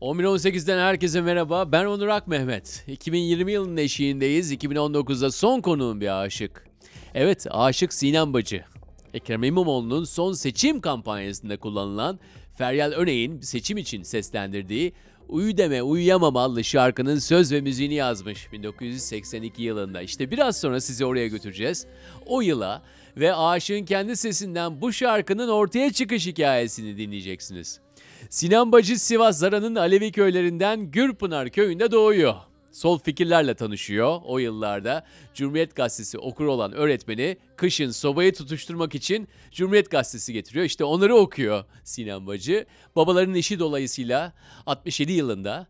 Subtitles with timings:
[0.00, 1.72] ...11.18'den herkese merhaba.
[1.72, 2.84] Ben Onur Ak Mehmet.
[2.86, 4.52] 2020 yılının eşiğindeyiz.
[4.52, 6.66] 2019'da son konuğum bir aşık.
[7.14, 8.64] Evet, aşık Sinem Bacı.
[9.14, 12.18] Ekrem İmamoğlu'nun son seçim kampanyasında kullanılan
[12.58, 14.92] Feryal Öney'in seçim için seslendirdiği
[15.28, 20.02] Uyu Deme Uyuyamam adlı şarkının söz ve müziğini yazmış 1982 yılında.
[20.02, 21.86] İşte biraz sonra sizi oraya götüreceğiz.
[22.26, 22.82] O yıla
[23.16, 27.80] ve aşığın kendi sesinden bu şarkının ortaya çıkış hikayesini dinleyeceksiniz.
[28.28, 32.34] Sinan Bacı Sivas Zara'nın Alevi köylerinden Gürpınar köyünde doğuyor.
[32.72, 35.04] Sol fikirlerle tanışıyor o yıllarda.
[35.34, 40.64] Cumhuriyet Gazetesi okur olan öğretmeni kışın sobayı tutuşturmak için Cumhuriyet Gazetesi getiriyor.
[40.64, 42.66] İşte onları okuyor Sinan Bacı.
[42.96, 44.32] Babalarının işi dolayısıyla
[44.66, 45.66] 67 yılında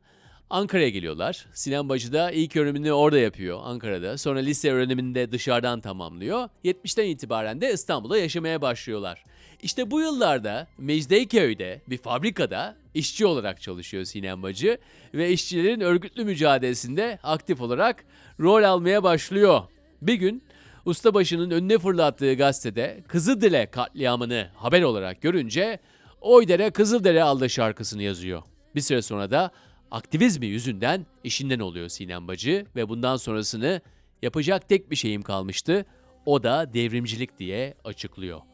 [0.50, 1.46] Ankara'ya geliyorlar.
[1.52, 4.18] Sinan Bacı da ilk öğrenimini orada yapıyor Ankara'da.
[4.18, 6.48] Sonra lise öğrenimini de dışarıdan tamamlıyor.
[6.64, 9.24] 70'ten itibaren de İstanbul'da yaşamaya başlıyorlar.
[9.62, 14.78] İşte bu yıllarda Mecidiyeköy'de bir fabrikada işçi olarak çalışıyor Sinan Bacı
[15.14, 18.04] ve işçilerin örgütlü mücadelesinde aktif olarak
[18.40, 19.62] rol almaya başlıyor.
[20.02, 20.42] Bir gün
[20.84, 25.78] ustabaşının önüne fırlattığı gazetede Kızıldere katliamını haber olarak görünce
[26.20, 28.42] Oydere Kızıldere aldı şarkısını yazıyor.
[28.74, 29.50] Bir süre sonra da
[29.90, 33.80] aktivizmi yüzünden işinden oluyor Sinan Bacı ve bundan sonrasını
[34.22, 35.86] yapacak tek bir şeyim kalmıştı.
[36.26, 38.49] O da devrimcilik diye açıklıyor.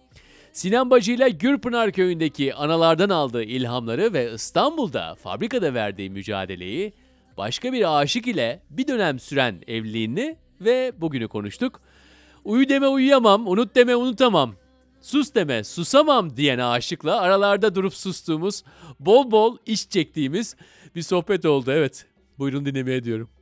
[0.57, 6.93] Sinan Bacı ile Gürpınar köyündeki analardan aldığı ilhamları ve İstanbul'da fabrikada verdiği mücadeleyi
[7.37, 11.81] başka bir aşık ile bir dönem süren evliliğini ve bugünü konuştuk.
[12.45, 14.55] Uyu deme uyuyamam, unut deme unutamam.
[15.01, 18.63] Sus deme susamam diyen aşıkla aralarda durup sustuğumuz,
[19.01, 20.57] bol bol iş çektiğimiz
[20.95, 21.73] bir sohbet oldu.
[21.73, 22.07] Evet,
[22.39, 23.36] buyurun dinlemeye diyorum.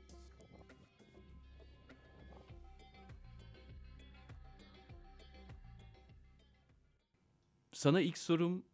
[7.84, 8.64] Sana ilk sorum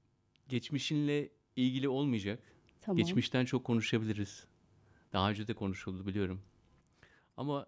[0.48, 2.42] geçmişinle ilgili olmayacak.
[2.80, 2.96] Tamam.
[2.96, 4.46] Geçmişten çok konuşabiliriz.
[5.12, 6.42] Daha önce de konuşuldu biliyorum.
[7.36, 7.66] Ama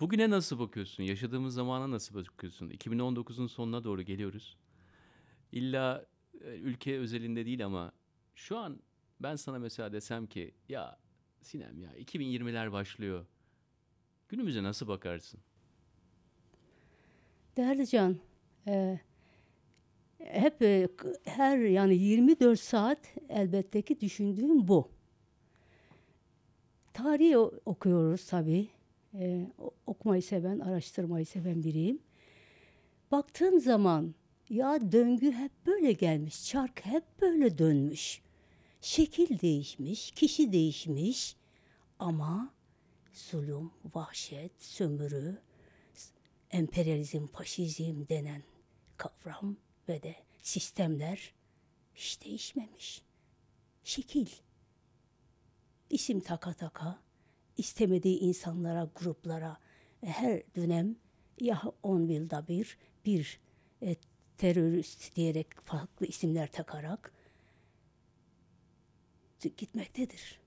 [0.00, 1.02] bugüne nasıl bakıyorsun?
[1.02, 2.70] Yaşadığımız zamana nasıl bakıyorsun?
[2.70, 4.56] 2019'un sonuna doğru geliyoruz.
[5.52, 6.06] İlla
[6.40, 7.92] e, ülke özelinde değil ama
[8.34, 8.80] şu an
[9.20, 10.98] ben sana mesela desem ki ya
[11.42, 13.26] Sinem ya 2020'ler başlıyor.
[14.28, 15.40] Günümüze nasıl bakarsın?
[17.56, 18.18] Değerli Can,
[18.66, 19.00] e,
[20.18, 20.88] hep e,
[21.24, 24.88] her yani 24 saat elbette ki düşündüğüm bu.
[26.92, 28.68] Tarihi okuyoruz tabii.
[29.14, 31.98] E, o- okumayı seven, araştırmayı seven biriyim.
[33.10, 34.14] Baktığım zaman
[34.48, 38.22] ya döngü hep böyle gelmiş, çark hep böyle dönmüş.
[38.80, 41.36] Şekil değişmiş, kişi değişmiş
[41.98, 42.54] ama
[43.12, 45.38] zulüm, vahşet, sömürü,
[46.50, 48.42] emperyalizm, faşizm denen
[48.96, 49.56] kavram
[49.88, 51.34] ve de sistemler
[51.94, 53.02] hiç değişmemiş.
[53.84, 54.26] Şekil.
[55.90, 56.98] İsim taka taka,
[57.56, 59.58] istemediği insanlara, gruplara
[60.02, 60.96] e, her dönem
[61.40, 63.40] ya on yılda bir bir
[63.82, 63.96] e,
[64.38, 67.12] terörist diyerek farklı isimler takarak
[69.56, 70.40] gitmektedir.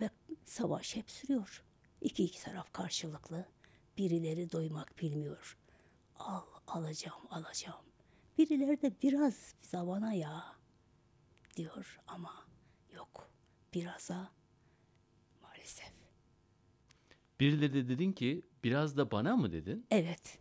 [0.00, 0.10] Ve
[0.44, 1.64] savaş hep sürüyor.
[2.00, 3.46] İki iki taraf karşılıklı.
[3.98, 5.58] Birileri doymak bilmiyor.
[6.18, 7.80] Al, alacağım, alacağım.
[8.38, 10.44] Birileri de biraz zamana ya
[11.56, 12.32] diyor ama
[12.94, 13.30] yok.
[13.74, 14.30] Biraza
[15.42, 15.92] maalesef.
[17.40, 19.86] Birileri de dedin ki biraz da bana mı dedin?
[19.90, 20.38] Evet.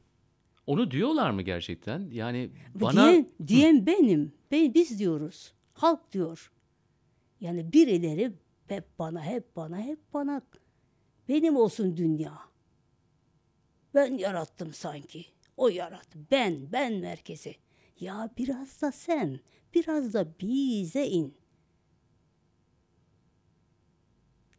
[0.68, 2.10] Onu diyorlar mı gerçekten?
[2.12, 4.34] Yani bana Diyen, diyen benim.
[4.52, 5.54] Ben, biz diyoruz.
[5.74, 6.52] Halk diyor.
[7.40, 8.34] Yani birileri
[8.68, 10.42] hep bana, hep bana, hep bana.
[11.30, 12.40] Benim olsun dünya.
[13.94, 15.26] Ben yarattım sanki.
[15.58, 16.20] O yarattı.
[16.32, 17.56] Ben, ben merkezi.
[18.00, 19.40] Ya biraz da sen,
[19.74, 21.38] biraz da bize in.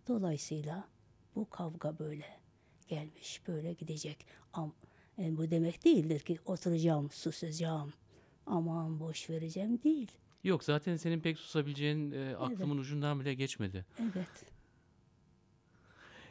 [0.09, 0.89] Dolayısıyla
[1.35, 2.25] bu kavga böyle
[2.89, 4.27] gelmiş, böyle gidecek.
[4.53, 4.73] Am
[5.19, 7.93] e, bu demek değildir ki oturacağım, susacağım,
[8.47, 10.11] aman boş vereceğim değil.
[10.45, 13.87] Yok zaten senin pek susabileceğin e, aklımın ucundan bile geçmedi.
[14.01, 14.45] Evet.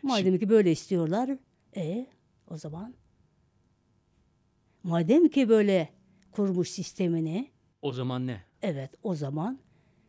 [0.01, 1.38] Madem ki böyle istiyorlar,
[1.75, 2.07] e
[2.47, 2.94] o zaman
[4.85, 5.89] madem ki böyle
[6.31, 7.51] kurmuş sistemini,
[7.81, 8.43] O zaman ne?
[8.61, 9.59] evet o zaman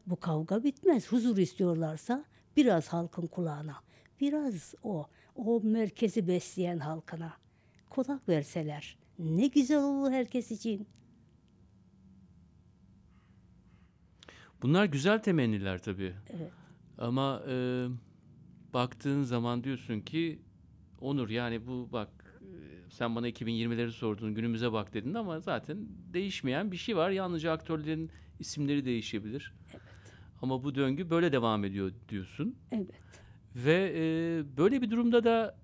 [0.07, 1.13] bu kavga bitmez.
[1.13, 2.25] Huzur istiyorlarsa
[2.57, 3.77] biraz halkın kulağına,
[4.21, 7.33] biraz o o merkezi besleyen halkına
[7.91, 10.87] kulak verseler ne güzel olur herkes için.
[14.63, 16.15] Bunlar güzel temenniler tabii.
[16.31, 16.53] Evet.
[16.99, 17.87] Ama e,
[18.75, 20.43] baktığın zaman diyorsun ki
[21.01, 22.26] Onur yani bu bak
[22.89, 25.79] sen bana 2020'leri sordun günümüze bak dedin ama zaten
[26.13, 27.11] değişmeyen bir şey var.
[27.11, 29.53] Yalnızca aktörlerin isimleri değişebilir.
[30.43, 32.57] Ama bu döngü böyle devam ediyor diyorsun.
[32.73, 32.91] Evet.
[33.57, 34.03] Ve e,
[34.57, 35.59] böyle bir durumda da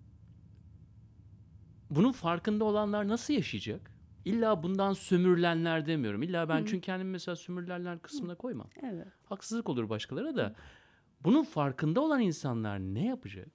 [1.90, 3.92] bunun farkında olanlar nasıl yaşayacak?
[4.24, 6.22] İlla bundan sömürülenler demiyorum.
[6.22, 8.68] İlla ben çünkü kendimi mesela sömürülenler kısmına koymam.
[8.82, 9.06] Evet.
[9.24, 10.54] Haksızlık olur başkalarına da.
[11.20, 13.48] Bunun farkında olan insanlar ne yapacak?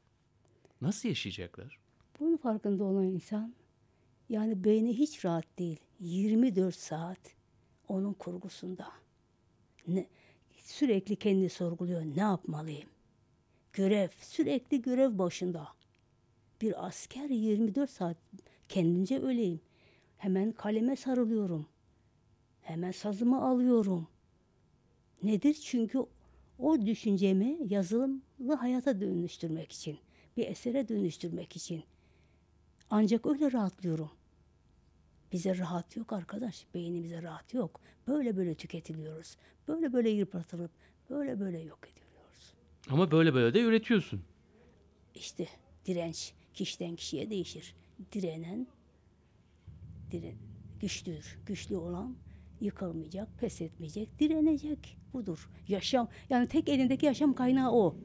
[0.81, 1.79] Nasıl yaşayacaklar?
[2.19, 3.53] Bunun farkında olan insan
[4.29, 5.79] yani beyni hiç rahat değil.
[5.99, 7.19] 24 saat
[7.87, 8.87] onun kurgusunda.
[9.87, 10.07] Ne,
[10.57, 12.01] sürekli kendi sorguluyor.
[12.01, 12.89] Ne yapmalıyım?
[13.73, 15.67] Görev, sürekli görev başında.
[16.61, 18.17] Bir asker 24 saat
[18.69, 19.61] kendince öleyim.
[20.17, 21.65] Hemen kaleme sarılıyorum.
[22.61, 24.07] Hemen sazımı alıyorum.
[25.23, 25.53] Nedir?
[25.63, 26.05] Çünkü
[26.59, 29.97] o düşüncemi yazılımlı hayata dönüştürmek için,
[30.37, 31.83] bir esere dönüştürmek için.
[32.89, 34.11] Ancak öyle rahatlıyorum.
[35.31, 36.65] Bize rahat yok arkadaş.
[36.73, 37.79] Beynimize rahat yok.
[38.07, 39.37] Böyle böyle tüketiliyoruz.
[39.67, 40.71] Böyle böyle yıpratılıp
[41.09, 42.53] böyle böyle yok ediliyoruz.
[42.89, 44.21] Ama böyle böyle de üretiyorsun.
[45.15, 45.47] İşte
[45.85, 47.75] direnç kişiden kişiye değişir.
[48.11, 48.67] Direnen
[50.11, 50.35] diren,
[50.79, 51.37] güçlüdür.
[51.45, 52.15] Güçlü olan
[52.61, 54.97] yıkılmayacak, pes etmeyecek, direnecek.
[55.13, 55.49] Budur.
[55.67, 57.95] Yaşam yani tek elindeki yaşam kaynağı o.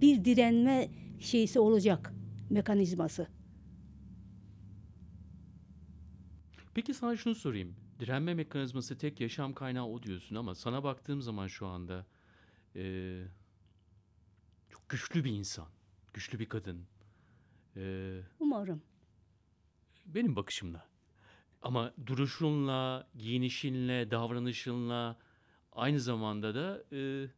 [0.00, 0.88] Bir direnme
[1.20, 2.14] şeysi olacak
[2.50, 3.26] mekanizması.
[6.74, 7.76] Peki sana şunu sorayım.
[8.00, 12.06] Direnme mekanizması tek yaşam kaynağı o diyorsun ama sana baktığım zaman şu anda
[12.74, 13.28] eee,
[14.68, 15.68] çok güçlü bir insan,
[16.14, 16.86] güçlü bir kadın.
[17.76, 18.82] Eee, Umarım.
[20.06, 20.88] benim bakışımla.
[21.62, 25.18] Ama duruşunla, giyinişinle, davranışınla
[25.72, 27.30] aynı zamanda da eee,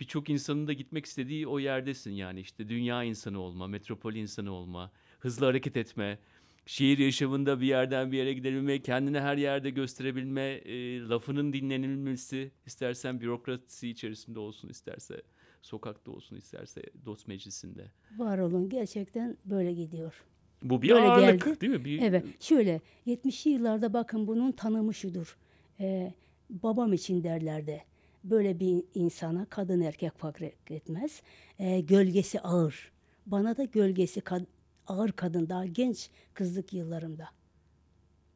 [0.00, 4.92] birçok insanın da gitmek istediği o yerdesin yani işte dünya insanı olma, metropol insanı olma,
[5.20, 6.18] hızlı hareket etme,
[6.66, 13.20] şehir yaşamında bir yerden bir yere gidebilme, kendini her yerde gösterebilme, eee, lafının dinlenilmesi, istersen
[13.20, 15.22] bürokrasi içerisinde olsun, isterse
[15.62, 17.84] sokakta olsun, isterse dost meclisinde.
[18.18, 20.24] Var olun gerçekten böyle gidiyor.
[20.62, 21.60] Bu bir Böyle ağırlık geldi.
[21.60, 21.84] değil mi?
[21.84, 25.36] Bir, Evet şöyle 70'li yıllarda bakın bunun tanımı şudur.
[25.80, 26.12] Ee,
[26.50, 27.84] babam için derlerdi.
[28.24, 31.22] Böyle bir insana kadın erkek fark etmez.
[31.58, 32.92] Ee, gölgesi ağır.
[33.26, 34.46] Bana da gölgesi kad-
[34.86, 37.28] ağır kadın daha genç kızlık yıllarımda.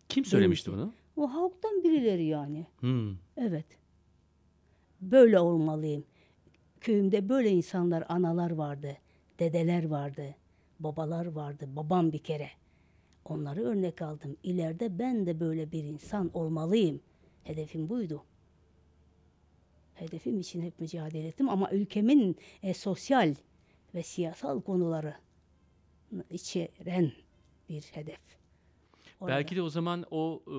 [0.08, 0.92] Kim söylemişti bunu?
[1.16, 2.66] O halktan birileri yani.
[2.80, 3.16] Hmm.
[3.36, 3.66] Evet.
[5.00, 6.04] Böyle olmalıyım.
[6.80, 8.96] Köyümde böyle insanlar, analar vardı,
[9.38, 10.34] dedeler vardı,
[10.80, 12.50] babalar vardı, babam bir kere.
[13.24, 14.36] Onları örnek aldım.
[14.42, 17.00] İleride ben de böyle bir insan olmalıyım.
[17.44, 18.24] Hedefim buydu.
[19.94, 23.34] Hedefim için hep mücadele ettim ama ülkemin e, sosyal
[23.94, 25.14] ve siyasal konuları
[26.31, 27.12] içeren
[27.69, 28.20] bir hedef.
[29.20, 29.34] Orada.
[29.34, 30.56] Belki de o zaman o e,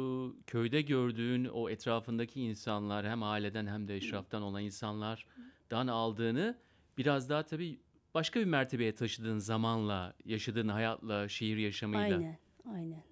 [0.47, 6.57] köyde gördüğün o etrafındaki insanlar hem aileden hem de eşraftan olan insanlardan aldığını
[6.97, 7.79] biraz daha tabii
[8.13, 12.37] başka bir mertebeye taşıdığın zamanla, yaşadığın hayatla, şehir yaşamıyla Aynen,
[12.73, 13.03] aynen.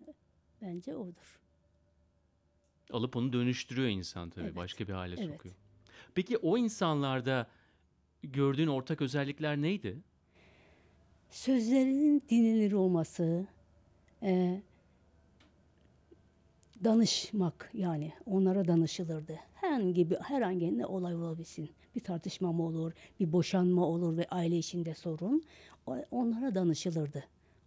[0.62, 1.40] Bence odur.
[2.92, 4.46] alıp onu dönüştürüyor insan tabii.
[4.46, 5.32] Evet, Başka bir hale evet.
[5.32, 5.56] sokuyor.
[6.16, 7.48] Peki o insanlarda
[8.24, 10.02] gördüğün ortak özellikler neydi?
[11.30, 13.48] Sözlerinin dinlenir olması,
[14.24, 14.62] e,
[16.84, 19.40] danışmak yani onlara danışılırdı.
[19.56, 21.70] Herhangi bir herhangi ne olay olabilsin.
[21.96, 25.44] Bir tartışma mı olur, bir boşanma olur ve aile içinde sorun.
[26.12, 27.24] Onlara danışılırdı.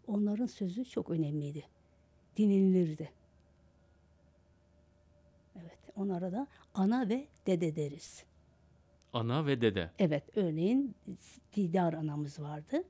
[0.06, 1.64] Onların sözü çok önemliydi.
[2.36, 3.10] Dinlenilirdi.
[5.56, 8.24] Evet, onlara da ana ve dede deriz.
[9.12, 9.90] Ana ve dede.
[9.98, 10.94] Evet, örneğin
[11.56, 12.84] Didar anamız vardı.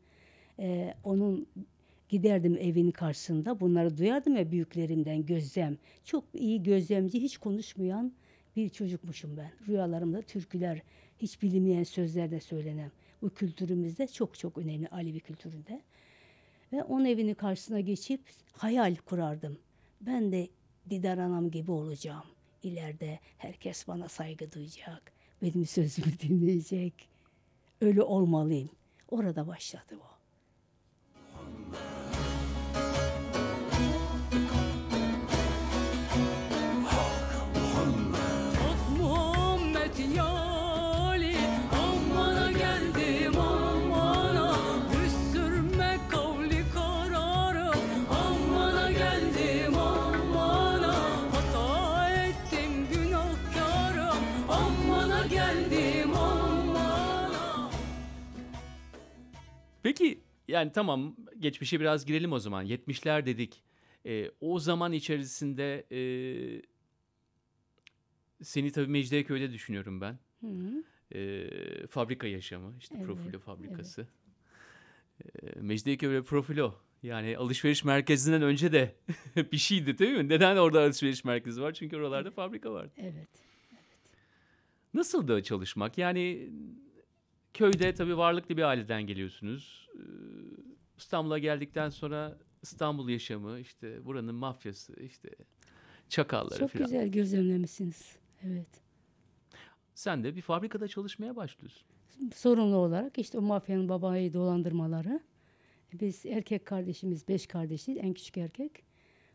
[0.61, 1.47] Ee, onun
[2.09, 3.61] giderdim evin karşısında.
[3.61, 5.79] Bunları duyardım ya büyüklerimden gözlem.
[6.05, 8.13] Çok iyi gözlemci, hiç konuşmayan
[8.57, 9.51] bir çocukmuşum ben.
[9.69, 10.83] Rüyalarımda türküler,
[11.19, 12.91] hiç bilinmeyen sözler de söylenen.
[13.23, 15.83] Bu kültürümüzde çok çok önemli Alevi kültüründe.
[16.73, 18.21] Ve onun evinin karşısına geçip
[18.53, 19.59] hayal kurardım.
[20.01, 20.49] Ben de
[20.91, 22.25] Didar anam gibi olacağım.
[22.63, 25.13] İleride herkes bana saygı duyacak.
[25.43, 27.09] Benim sözümü dinleyecek.
[27.81, 28.71] Öyle olmalıyım.
[29.09, 30.20] Orada başladı o.
[60.51, 62.67] yani tamam geçmişe biraz girelim o zaman.
[62.67, 63.63] 70'ler dedik.
[64.07, 66.01] Ee, o zaman içerisinde e,
[68.43, 70.19] seni tabii Mecidiyeköy'de düşünüyorum ben.
[70.41, 70.85] Hı hı.
[71.15, 74.07] Ee, fabrika yaşamı, işte Evet, Profilo fabrikası.
[75.25, 78.95] Ee, Mecidiyeköy ve Profilo yani alışveriş merkezinden önce de
[79.53, 80.29] bir şeydi değil mi?
[80.29, 81.73] Neden orada alışveriş merkezi var?
[81.73, 82.93] Çünkü oralarda fabrika vardı.
[82.97, 83.29] Evet.
[84.95, 85.99] Nasıldı çalışmak?
[85.99, 86.51] Yani
[87.55, 89.89] köyde tabii varlıklı bir aileden geliyorsunuz.
[89.95, 90.01] Ee,
[91.01, 95.29] İstanbul'a geldikten sonra İstanbul yaşamı, işte buranın mafyası, işte
[96.09, 96.85] çakalları Çok falan.
[96.85, 98.17] güzel gözlemlemişsiniz.
[98.43, 98.69] Evet.
[99.95, 101.87] Sen de bir fabrikada çalışmaya başlıyorsun.
[102.35, 105.21] Sorumlu olarak işte o mafyanın babayı dolandırmaları.
[105.93, 108.83] Biz erkek kardeşimiz, beş kardeşiz, en küçük erkek.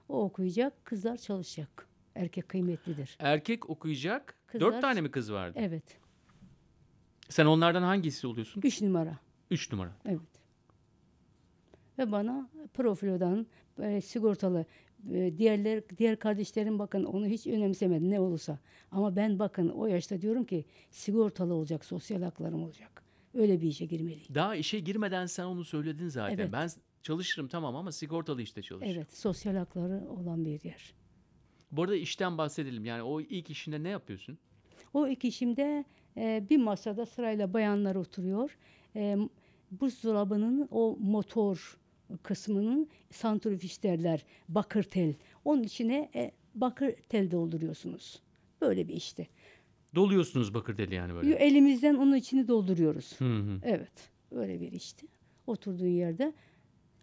[0.10, 1.88] O okuyacak, kızlar çalışacak.
[2.16, 3.16] Erkek kıymetlidir.
[3.20, 4.36] Erkek okuyacak.
[4.48, 5.60] Kızlar- Dört tane mi kız vardı?
[5.62, 5.84] Evet.
[7.30, 8.62] Sen onlardan hangisi oluyorsun?
[8.66, 9.20] Üç numara.
[9.52, 9.92] Üç numara.
[10.06, 10.22] Evet.
[12.00, 13.48] Ve bana profilodan
[13.82, 14.66] e, sigortalı
[15.12, 18.60] e, diğerler diğer kardeşlerim bakın onu hiç önemsemedi ne olursa.
[18.92, 23.04] Ama ben bakın o yaşta diyorum ki sigortalı olacak, sosyal haklarım olacak.
[23.34, 24.36] Öyle bir işe girmeliyim.
[24.36, 26.38] Daha işe girmeden sen onu söyledin zaten.
[26.38, 26.50] Evet.
[26.54, 26.70] Ben
[27.04, 28.96] çalışırım tamam ama sigortalı işte çalışırım.
[28.98, 30.94] Evet, sosyal hakları olan bir yer.
[31.72, 32.86] Bu arada işten bahsedelim.
[32.86, 34.38] Yani o ilk işinde ne yapıyorsun?
[34.94, 35.86] O ilk işimde
[36.18, 38.58] e, bir masada sırayla bayanlar oturuyor.
[38.96, 39.18] E,
[39.72, 41.78] buzdolabının o motor
[42.24, 45.14] kısmının santrifüj derler, bakır tel.
[45.46, 48.22] Onun içine e, bakır tel dolduruyorsunuz.
[48.62, 49.28] Böyle bir işte.
[49.96, 51.36] Doluyorsunuz bakır deli yani böyle.
[51.36, 53.20] Elimizden onun içini dolduruyoruz.
[53.20, 53.60] Hı hı.
[53.64, 55.08] Evet, öyle bir işti.
[55.48, 56.34] Oturduğun yerde.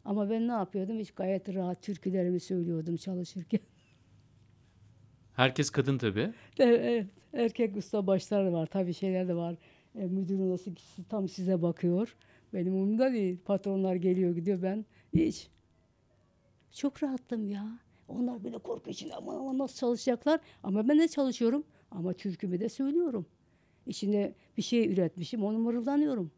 [0.05, 0.99] Ama ben ne yapıyordum?
[0.99, 3.61] Hiç gayet rahat türkülerimi söylüyordum çalışırken.
[5.35, 6.33] Herkes kadın tabii.
[6.59, 8.67] Evet, erkek usta başları var.
[8.67, 9.57] Tabii şeyler de var.
[9.95, 10.71] E, müdürün nasıl
[11.09, 12.17] tam size bakıyor.
[12.55, 13.39] Benim umurumda değil.
[13.45, 15.49] Patronlar geliyor gidiyor ben hiç.
[16.73, 17.79] Çok rahattım ya.
[18.09, 20.41] Onlar böyle korku içinde aman aman nasıl çalışacaklar.
[20.63, 21.65] Ama ben de çalışıyorum.
[21.91, 23.27] Ama türkümü de söylüyorum.
[23.87, 26.31] İçinde bir şey üretmişim onu mırıldanıyorum.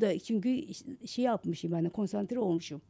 [0.00, 0.74] Da, çünkü
[1.06, 2.82] şey yapmışım yani konsantre olmuşum.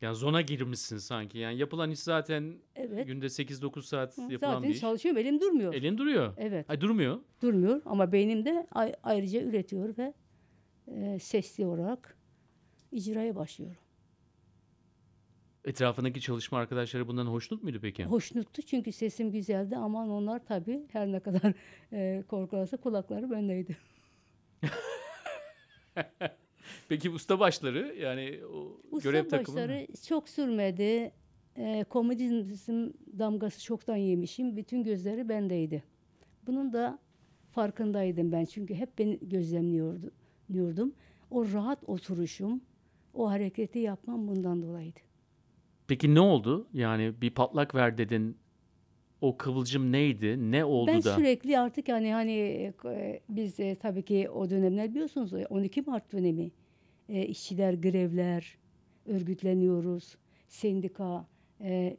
[0.00, 1.38] Yani zona girmişsin sanki.
[1.38, 3.06] Yani yapılan iş zaten Evet.
[3.06, 4.80] günde 8-9 saat yapılan Zaten bir iş.
[4.80, 5.74] çalışıyorum elim durmuyor.
[5.74, 6.34] Elin duruyor.
[6.36, 6.70] Evet.
[6.70, 7.20] Ay durmuyor.
[7.42, 10.14] durmuyor ama beynim de ay- ayrıca üretiyor ve
[10.88, 12.16] e, sesli olarak
[12.92, 13.80] icraya başlıyorum.
[15.64, 18.04] Etrafındaki çalışma arkadaşları bundan hoşnut muydu peki?
[18.04, 21.52] Hoşnuttu çünkü sesim güzeldi ama onlar tabii her ne kadar
[21.92, 23.76] e, korkularsa kulakları bendeydi.
[26.88, 28.40] Peki ustabaşları yani
[28.92, 29.62] o görev takımı mı?
[29.62, 31.12] Ustabaşları çok sürmedi.
[31.56, 34.56] E, komedizm damgası çoktan yemişim.
[34.56, 35.82] Bütün gözleri bendeydi.
[36.46, 36.98] Bunun da
[37.50, 40.10] farkındaydım ben çünkü hep beni gözlemliyordu.
[40.52, 40.92] Diyordum.
[41.30, 42.60] O rahat oturuşum,
[43.14, 45.00] o hareketi yapmam bundan dolayıydı.
[45.88, 46.66] Peki ne oldu?
[46.72, 48.36] Yani bir patlak ver dedin.
[49.20, 50.50] O kıvılcım neydi?
[50.50, 51.14] Ne oldu Ben da?
[51.14, 52.32] sürekli artık hani hani
[52.84, 56.50] e, biz e, tabii ki o dönemler biliyorsunuz e, 12 Mart dönemi
[57.08, 58.58] e, işçiler grevler
[59.06, 60.16] örgütleniyoruz
[60.48, 61.26] sendika
[61.60, 61.96] e,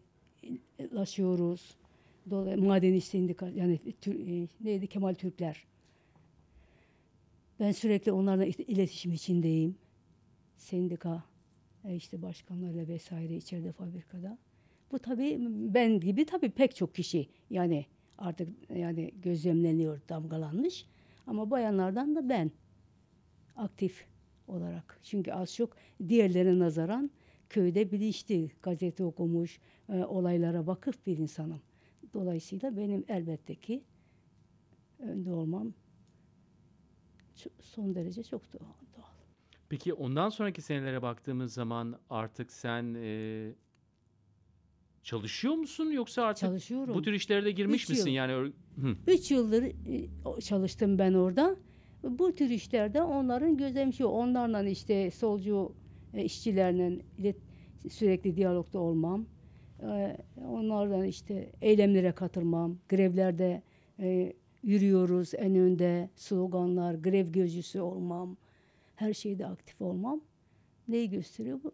[0.93, 1.77] laşıyoruz
[2.29, 5.65] Dolayı maden iş sendika yani tür, e, neydi Kemal Türkler
[7.59, 9.75] ben sürekli onlarla iletişim içindeyim
[10.55, 11.23] sendika
[11.83, 14.37] e, işte başkanlarla vesaire içeride fabrikada
[14.91, 17.85] bu tabii ben gibi tabii pek çok kişi yani
[18.17, 20.85] artık yani gözlemleniyor, damgalanmış.
[21.27, 22.51] Ama bayanlardan da ben
[23.55, 24.05] aktif
[24.47, 24.99] olarak.
[25.03, 25.77] Çünkü az çok
[26.09, 27.11] diğerlerine nazaran
[27.49, 29.59] köyde bilinçli, gazete okumuş,
[29.89, 31.61] e, olaylara vakıf bir insanım.
[32.13, 33.83] Dolayısıyla benim elbette ki
[34.99, 35.73] önde olmam
[37.61, 38.69] son derece çok doğal.
[39.69, 43.51] Peki ondan sonraki senelere baktığımız zaman artık sen e,
[45.03, 46.93] çalışıyor musun yoksa artık Çalışıyorum.
[46.93, 48.07] bu tür işlere de girmiş Üç misin?
[48.09, 48.15] yıl.
[48.15, 48.33] Yani
[48.81, 48.95] Hı.
[49.07, 51.55] Üç yıldır e, çalıştım ben orada.
[52.03, 55.75] Bu tür işlerde onların gözlemci, onlarla işte solcu
[56.13, 57.37] e, işçilerle ilet,
[57.89, 59.25] sürekli diyalogda olmam.
[59.83, 60.17] E,
[60.47, 63.61] onlardan işte eylemlere katılmam, grevlerde
[64.67, 68.37] yürüyoruz en önde, sloganlar, grev gözcüsü olmam,
[68.95, 70.21] her şeyde aktif olmam.
[70.87, 71.71] Neyi gösteriyor bu?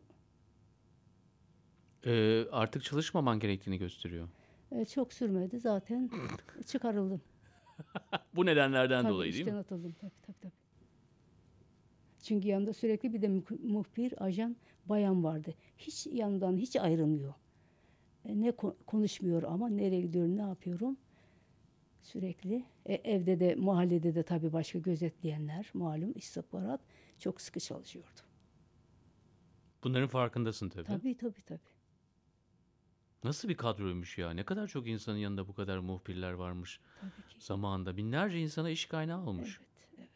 [2.06, 4.28] E, artık çalışmaman gerektiğini gösteriyor.
[4.72, 6.10] E, çok sürmedi zaten
[6.66, 7.22] çıkarıldım.
[8.36, 9.54] Bu nedenlerden Tabii dolayı değil mi?
[9.54, 10.52] atıldım tabii tabii tabii.
[12.24, 15.54] Çünkü yanında sürekli bir de mu- muhbir, ajan, bayan vardı.
[15.78, 17.34] Hiç yanından hiç ayrılmıyor.
[18.26, 20.98] E, ne ko- konuşmuyor ama nereye gidiyorum, ne yapıyorum?
[22.04, 22.66] Sürekli.
[22.86, 26.82] E, evde de, mahallede de tabii başka gözetleyenler, malum istihbarat
[27.20, 28.20] çok sıkı çalışıyordu.
[29.84, 30.84] Bunların farkındasın tabii.
[30.84, 31.74] Tabii tabii tabii.
[33.24, 34.32] Nasıl bir kadroymuş ya?
[34.32, 37.46] Ne kadar çok insanın yanında bu kadar muhbirler varmış Tabii ki.
[37.46, 37.98] zamanında.
[37.98, 39.60] Binlerce insana iş kaynağı olmuş.
[39.62, 40.10] Evet, evet.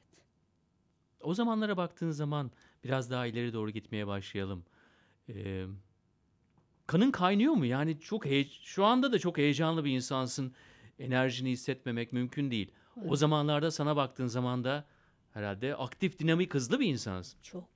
[1.21, 2.51] O zamanlara baktığın zaman
[2.83, 4.65] biraz daha ileri doğru gitmeye başlayalım.
[5.29, 5.65] Ee,
[6.87, 7.65] kanın kaynıyor mu?
[7.65, 8.25] Yani çok
[8.61, 10.53] şu anda da çok heyecanlı bir insansın.
[10.99, 12.71] Enerjini hissetmemek mümkün değil.
[13.07, 14.85] O zamanlarda sana baktığın zaman da
[15.31, 17.39] herhalde aktif, dinamik, hızlı bir insansın.
[17.41, 17.69] Çok.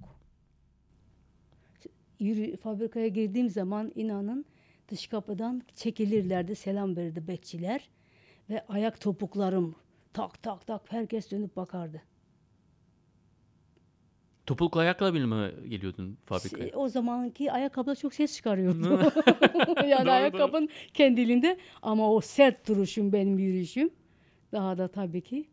[2.19, 4.45] Yürü, fabrikaya girdiğim zaman inanın
[4.87, 7.89] dış kapıdan çekilirlerdi, selam verirdi bekçiler.
[8.49, 9.75] Ve ayak topuklarım
[10.13, 12.01] tak tak tak herkes dönüp bakardı.
[14.45, 16.63] Topuklu ayakkabıyla mı geliyordun fabrikaya?
[16.63, 18.89] Şey, O zamanki ayakkabılar çok ses çıkarıyordu.
[19.87, 23.89] yani Doğru, ayakkabın kendiliğinde ama o sert duruşum benim yürüyüşüm.
[24.51, 25.45] Daha da tabii ki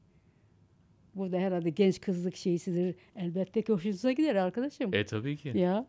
[1.15, 2.95] burada herhalde genç kızlık şeysidir.
[3.17, 4.95] Elbette ki hoşunuza gider arkadaşım.
[4.95, 5.53] E tabii ki.
[5.55, 5.87] Ya.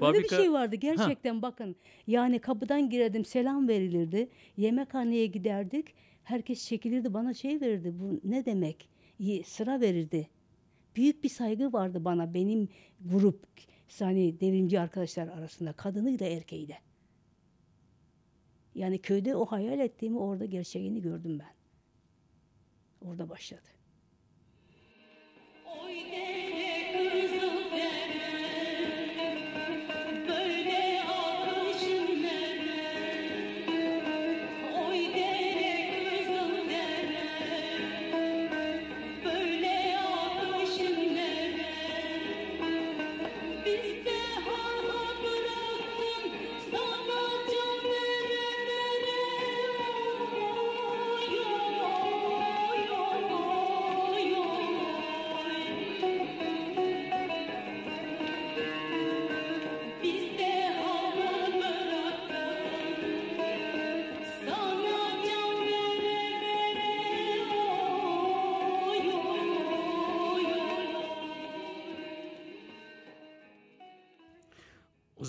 [0.00, 1.76] Öyle bir Fabrika- şey vardı gerçekten bakın.
[2.06, 4.28] Yani kapıdan girerdim selam verilirdi.
[4.56, 5.94] Yemekhaneye giderdik.
[6.24, 7.94] Herkes çekilirdi bana şey verirdi.
[8.00, 8.88] Bu ne demek?
[9.44, 10.28] Sıra verirdi.
[11.00, 12.68] Büyük bir saygı vardı bana benim
[13.04, 13.46] grup
[13.98, 16.78] hani devrimci arkadaşlar arasında kadınıyla erkeğiyle.
[18.74, 21.54] Yani köyde o hayal ettiğimi orada gerçeğini gördüm ben.
[23.08, 23.68] Orada başladı.
[25.82, 25.96] Oy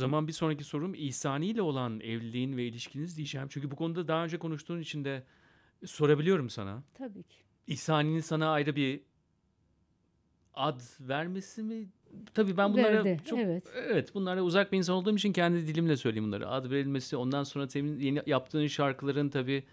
[0.01, 3.47] zaman bir sonraki sorum İhsani ile olan evliliğin ve ilişkiniz diyeceğim.
[3.49, 5.23] Çünkü bu konuda daha önce konuştuğun için de
[5.85, 6.83] sorabiliyorum sana.
[6.93, 7.35] Tabii ki.
[7.67, 9.01] İhsani'nin sana ayrı bir
[10.53, 11.89] ad vermesi mi?
[12.33, 13.63] Tabii ben bunlara Verdi, çok evet.
[13.75, 16.49] evet bunlara uzak bir insan olduğum için kendi dilimle söyleyeyim bunları.
[16.49, 19.63] Ad verilmesi, ondan sonra temin, yeni yaptığın şarkıların tabii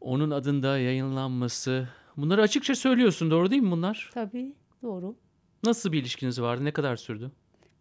[0.00, 1.88] onun adında yayınlanması.
[2.16, 4.10] Bunları açıkça söylüyorsun, doğru değil mi bunlar?
[4.14, 5.16] Tabii doğru.
[5.64, 6.64] Nasıl bir ilişkiniz vardı?
[6.64, 7.30] Ne kadar sürdü?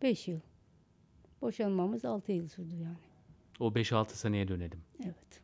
[0.01, 0.39] Beş yıl.
[1.43, 2.97] Boşanmamız altı yıl sürdü yani.
[3.59, 4.79] O 5-6 seneye dönelim.
[5.03, 5.41] Evet.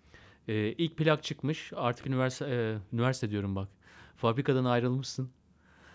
[0.47, 1.71] Ee, ilk plak çıkmış.
[1.75, 3.67] Artık üniversite, e, üniversite diyorum bak.
[4.15, 5.29] Fabrikadan ayrılmışsın.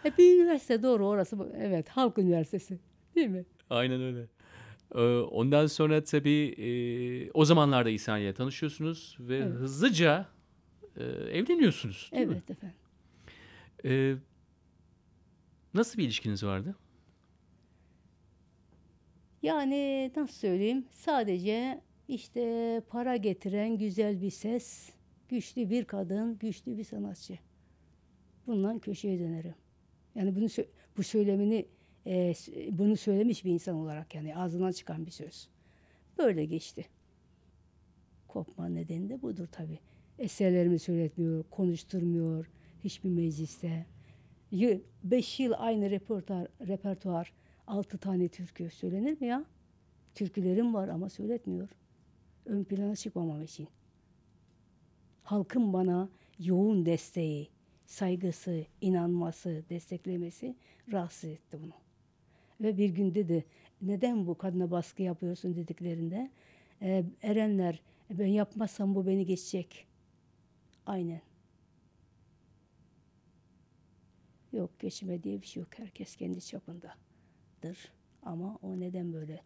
[0.04, 1.36] E bir üniversite doğru orası.
[1.56, 2.78] Evet Halk Üniversitesi.
[3.14, 3.44] Değil mi?
[3.70, 4.26] Aynen öyle.
[4.94, 9.52] Ee, ondan sonra tabii e, o zamanlarda İhsan ile tanışıyorsunuz ve Evet.
[9.54, 10.26] hızlıca
[10.96, 12.10] e, evleniyorsunuz.
[12.12, 12.32] Değil mi?
[12.32, 12.76] Evet efendim.
[13.84, 14.14] Ee,
[15.74, 16.74] nasıl bir ilişkiniz vardı?
[19.44, 20.84] Yani nasıl söyleyeyim?
[20.90, 24.90] Sadece işte para getiren güzel bir ses,
[25.28, 27.38] güçlü bir kadın, güçlü bir sanatçı.
[28.46, 29.54] Bundan köşeye dönerim.
[30.14, 30.46] Yani bunu
[30.96, 31.66] bu söylemini
[32.06, 32.34] e,
[32.70, 35.48] bunu söylemiş bir insan olarak yani ağzından çıkan bir söz.
[36.18, 36.84] Böyle geçti.
[38.28, 39.78] Kopma nedeni de budur tabii.
[40.18, 42.50] Eserlerimi söyletmiyor, konuşturmuyor
[42.84, 43.86] hiçbir mecliste.
[45.04, 47.32] Beş yıl aynı repertuar, repertuar,
[47.66, 49.44] altı tane türkü söylenir mi ya?
[50.14, 51.68] Türkülerim var ama söyletmiyor.
[52.46, 53.68] Ön plana çıkmamam için.
[55.22, 57.48] Halkın bana yoğun desteği,
[57.86, 60.56] saygısı, inanması, desteklemesi
[60.92, 61.74] rahatsız etti bunu.
[62.60, 63.44] Ve bir gün dedi,
[63.82, 66.30] neden bu kadına baskı yapıyorsun dediklerinde,
[66.82, 69.86] "E, erenler ben yapmazsam bu beni geçecek.
[70.86, 71.20] Aynen.
[74.52, 75.78] Yok geçme diye bir şey yok.
[75.78, 76.40] Herkes kendi
[77.64, 77.92] çapındadır.
[78.22, 79.42] Ama o neden böyle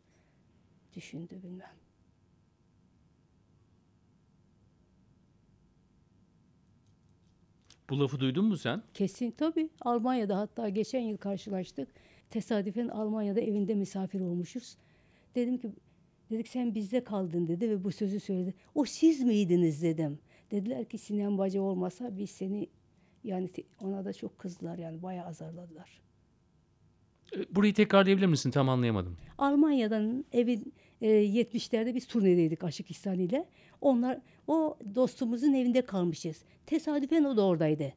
[0.94, 1.74] düşündü bilmem.
[7.90, 8.83] Bu lafı duydun mu sen?
[8.94, 9.70] Kesin tabii.
[9.81, 11.88] Almanya'da hatta geçen yıl karşılaştık.
[12.31, 14.76] Tesadüfen Almanya'da evinde misafir olmuşuz.
[15.35, 15.72] Dedim ki
[16.31, 18.54] dedik sen bizde kaldın dedi ve bu sözü söyledi.
[18.74, 20.18] O siz miydiniz dedim.
[20.50, 22.68] Dediler ki Sinan Bacı olmasa biz seni
[23.24, 23.50] yani
[23.81, 26.07] ona da çok kızdılar yani bayağı azarladılar.
[27.36, 28.50] Ee, Burayı tekrarlayabilir misin?
[28.50, 29.16] Tam anlayamadım.
[29.38, 33.48] Almanya'dan evin e, 70'lerde biz turnedeydik Aşık İhsan ile.
[33.80, 36.44] Onlar o dostumuzun evinde kalmışız.
[36.66, 37.92] Tesadüfen o da oradaydı.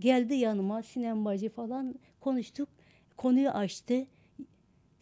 [0.00, 2.68] Geldi yanıma Sinem Bacı falan konuştuk.
[3.16, 4.06] Konuyu açtı.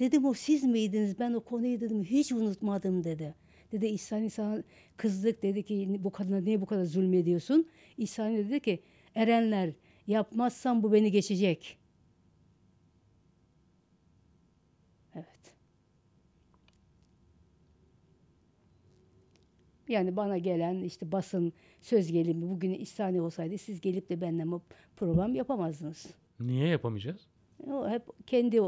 [0.00, 1.18] Dedim o siz miydiniz?
[1.18, 3.34] Ben o konuyu dedim hiç unutmadım dedi.
[3.72, 4.62] Dedi İhsan sana
[4.96, 7.68] kızdık dedi ki bu kadına niye bu kadar zulmediyorsun?
[7.98, 8.82] İhsan dedi ki
[9.14, 9.70] erenler
[10.06, 11.78] yapmazsam bu beni geçecek.
[15.14, 15.54] Evet.
[19.92, 24.60] Yani bana gelen işte basın söz gelimi bugün İhsani olsaydı siz gelip de benimle
[24.96, 26.06] program yapamazdınız.
[26.40, 27.26] Niye yapamayacağız?
[27.66, 28.60] O hep kendi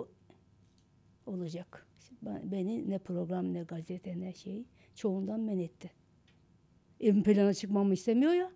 [1.27, 1.87] olacak.
[2.23, 5.91] Ben- Beni ne program ne gazete ne şey çoğundan men etti.
[7.01, 8.53] Ön plana çıkmamı istemiyor ya.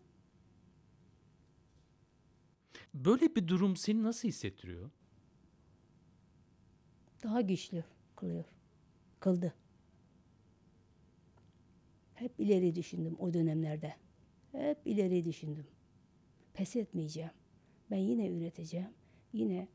[2.94, 4.90] Böyle bir durum seni nasıl hissettiriyor?
[7.22, 7.84] Daha güçlü
[8.16, 8.44] kılıyor.
[9.20, 9.54] Kıldı.
[12.18, 13.94] Hep ileri düşündüm o dönemlerde.
[14.52, 15.66] Hep ileri düşündüm.
[16.54, 17.30] Pes etmeyeceğim.
[17.90, 18.90] Ben yine üreteceğim.
[19.32, 19.68] Yine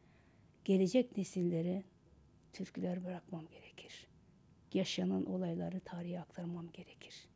[0.66, 1.84] gelecek nesillere
[2.54, 4.08] türküler bırakmam gerekir.
[4.74, 7.28] Yaşanan olayları tarihe aktarmam gerekir.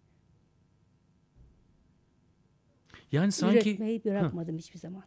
[3.12, 5.04] Yani sanki Üretmeyi bırakmadım hiçbir zaman.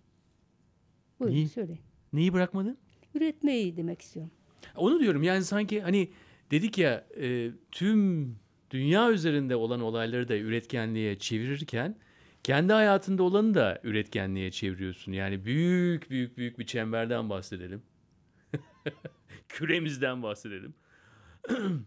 [1.20, 1.48] Buyurun İyi.
[1.48, 1.80] söyleyin.
[2.12, 2.78] neyi bırakmadın?
[3.14, 4.32] Üretmeyi demek istiyorum.
[4.76, 6.10] Onu diyorum yani sanki hani
[6.50, 8.36] dedik ya e, tüm
[8.70, 11.96] dünya üzerinde olan olayları da üretkenliğe çevirirken
[12.44, 15.12] kendi hayatında olanı da üretkenliğe çeviriyorsun.
[15.12, 17.82] Yani büyük büyük büyük bir çemberden bahsedelim.
[19.48, 20.74] Küremizden bahsedelim.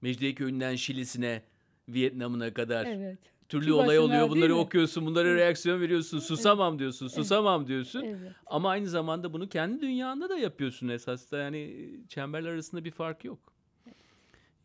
[0.00, 1.42] Mecidiyeköy'ünden Şili'sine,
[1.88, 3.18] Vietnam'ına kadar Evet.
[3.48, 4.28] türlü Küba'sına olay oluyor.
[4.28, 6.18] Bunları okuyorsun, bunlara reaksiyon veriyorsun.
[6.18, 8.02] Susamam diyorsun, susamam diyorsun.
[8.02, 8.32] Evet.
[8.46, 13.24] Ama aynı zamanda bunu kendi dünyanda da yapıyorsun esas da yani çemberler arasında bir fark
[13.24, 13.55] yok.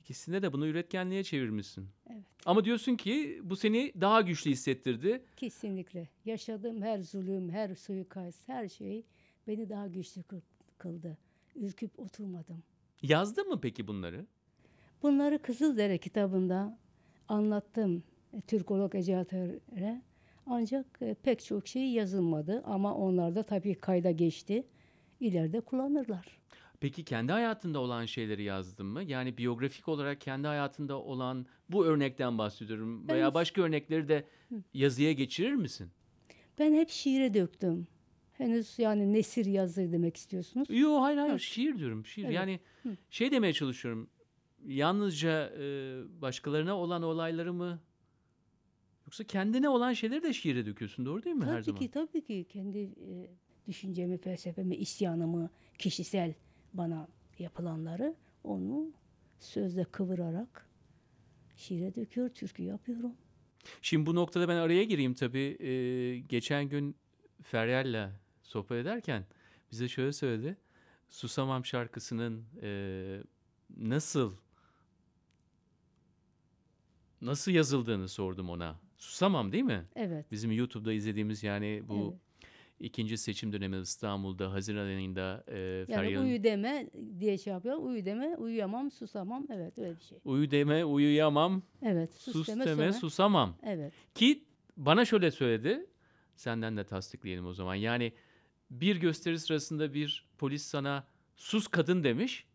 [0.01, 1.87] İkisinde de bunu üretkenliğe çevirmişsin.
[2.09, 2.23] Evet.
[2.45, 5.23] Ama diyorsun ki bu seni daha güçlü hissettirdi.
[5.37, 6.09] Kesinlikle.
[6.25, 9.05] Yaşadığım her zulüm, her suikast, her şey
[9.47, 10.41] beni daha güçlü kıl-
[10.77, 11.17] kıldı.
[11.55, 12.63] Ürküp oturmadım.
[13.01, 14.25] Yazdın mı peki bunları?
[15.03, 16.77] Bunları Kızıldere kitabında
[17.27, 20.01] anlattım e, Türkolog Ecatör'e.
[20.45, 24.63] Ancak e, pek çok şey yazılmadı ama onlar da tabii kayda geçti.
[25.19, 26.25] İleride kullanırlar.
[26.81, 29.03] Peki kendi hayatında olan şeyleri yazdın mı?
[29.03, 33.07] Yani biyografik olarak kendi hayatında olan bu örnekten bahsediyorum.
[33.07, 33.33] Veya Evet.
[33.33, 34.25] başka örnekleri de
[34.73, 35.89] yazıya geçirir misin?
[36.59, 37.87] Ben hep şiire döktüm.
[38.33, 40.67] Henüz yani nesir yazı demek istiyorsunuz.
[40.69, 41.41] Yok hayır hayır Yok.
[41.41, 42.23] şiir diyorum şiir.
[42.25, 42.33] Evet.
[42.35, 42.59] Yani
[43.09, 44.09] şey demeye çalışıyorum.
[44.65, 45.63] Yalnızca e,
[46.21, 47.79] başkalarına olan olayları mı
[49.07, 51.79] yoksa kendine olan şeyleri de şiire döküyorsun doğru değil mi her Tabii zaman?
[51.79, 53.29] ki tabii ki kendi e,
[53.67, 56.33] düşüncemi, felsefemi, isyanımı, kişisel
[56.73, 57.07] bana
[57.39, 58.91] yapılanları onu
[59.39, 60.67] sözle kıvırarak
[61.55, 63.11] şiire döküyor, türkü yapıyorum.
[63.81, 65.57] Şimdi bu noktada ben araya gireyim tabii.
[65.59, 66.95] E, geçen gün
[67.43, 68.09] Feryal'le
[68.43, 69.25] sohbet ederken
[69.71, 70.57] bize şöyle söyledi.
[71.09, 73.23] Susamam şarkısının e,
[73.77, 74.33] nasıl
[77.21, 78.79] nasıl yazıldığını sordum ona.
[78.97, 79.85] Susamam değil mi?
[79.95, 80.31] Evet.
[80.31, 82.30] Bizim YouTube'da izlediğimiz yani bu Evet.
[82.81, 86.89] İkinci seçim dönemi İstanbul'da Haziran ayında e, Yani Feryal'in uyu deme
[87.19, 87.77] diye şey yapıyor.
[87.77, 89.47] Uyu deme, uyuyamam, susamam.
[89.53, 90.19] Evet öyle bir şey.
[90.25, 92.13] uyu deme uyuyamam Evet.
[92.13, 93.57] Sus, sus, deme, deme susamam.
[93.63, 93.93] Evet.
[94.15, 94.43] Ki
[94.77, 95.85] bana şöyle söyledi.
[96.35, 97.75] Senden de tasdikleyelim o zaman.
[97.75, 98.13] Yani
[98.71, 102.45] bir gösteri sırasında bir polis sana sus kadın demiş.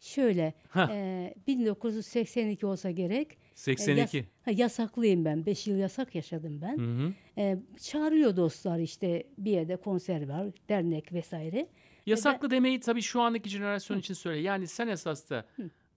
[0.00, 3.38] Şöyle, e, 1982 olsa gerek.
[3.56, 4.16] E, 82.
[4.16, 5.46] yas- ha, yasaklıyım ben.
[5.46, 6.78] 5 yıl yasak yaşadım ben.
[6.78, 7.12] Hı hı.
[7.38, 11.68] E, çağırıyor dostlar işte bir yerde konser var, dernek vesaire.
[12.06, 14.40] Yasaklı demeyi tabii şu andaki jenerasyon için söyle.
[14.40, 15.46] Yani sen esas da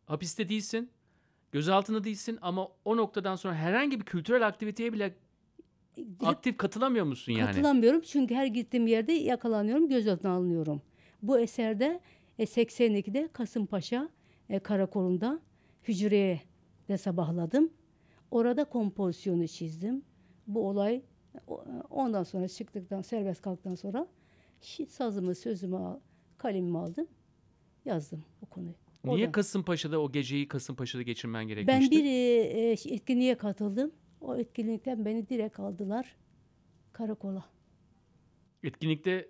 [0.05, 0.89] hapiste değilsin.
[1.51, 5.15] Gözaltında değilsin ama o noktadan sonra herhangi bir kültürel aktiviteye bile
[6.19, 7.45] aktif katılamıyor musun yani?
[7.45, 10.81] Katılamıyorum çünkü her gittiğim yerde yakalanıyorum, gözaltına alınıyorum.
[11.21, 11.99] Bu eserde
[12.39, 14.09] e, 82'de Kasımpaşa
[14.49, 15.39] e, karakolunda
[15.87, 16.41] hücreye
[16.89, 17.69] de sabahladım.
[18.31, 20.01] Orada kompozisyonu çizdim.
[20.47, 21.01] Bu olay
[21.89, 24.07] ondan sonra çıktıktan, serbest kalktıktan sonra
[24.87, 25.99] sazımı, sözümü, al-
[26.37, 27.07] kalemimi aldım.
[27.85, 28.73] Yazdım o konuyu.
[29.03, 29.31] Niye Orada.
[29.31, 31.91] Kasımpaşa'da o geceyi Kasımpaşa'da geçirmen Ben gerekmişti?
[31.91, 33.91] bir e, e, etkinliğe katıldım.
[34.21, 36.15] O etkinlikten beni direkt aldılar
[36.93, 37.45] karakola.
[38.63, 39.27] Etkinlikte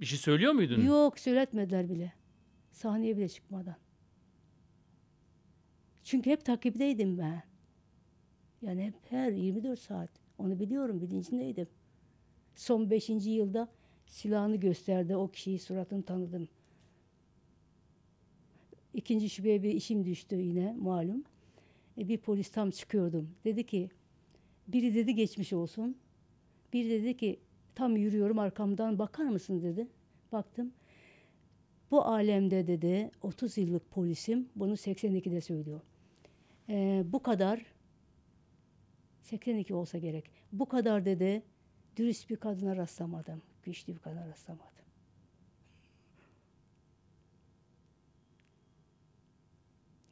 [0.00, 0.80] bir şey söylüyor muydun?
[0.82, 2.12] Yok söyletmediler bile.
[2.72, 3.76] Sahneye bile çıkmadan.
[6.08, 7.42] Çünkü hep takipteydim ben.
[8.62, 10.10] Yani hep her 24 saat.
[10.38, 11.66] Onu biliyorum bilincindeydim.
[12.56, 13.08] Son 5.
[13.08, 13.68] yılda
[14.06, 15.16] silahını gösterdi.
[15.16, 16.48] O kişiyi suratını tanıdım.
[18.94, 21.24] İkinci şubeye bir işim düştü yine malum.
[21.98, 23.30] E, bir polis tam çıkıyordum.
[23.44, 23.90] Dedi ki
[24.68, 25.96] biri dedi geçmiş olsun.
[26.72, 27.40] Biri dedi ki
[27.74, 29.86] tam yürüyorum arkamdan bakar mısın dedi.
[30.32, 30.72] Baktım.
[31.90, 35.80] Bu alemde dedi 30 yıllık polisim bunu 82'de söylüyor.
[36.68, 37.66] Ee, bu kadar
[39.20, 40.30] 82 olsa gerek.
[40.52, 41.42] Bu kadar dedi
[41.96, 43.42] dürüst bir kadına rastlamadım.
[43.62, 44.68] Güçlü bir kadına rastlamadım.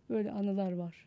[0.09, 1.07] Böyle anılar var.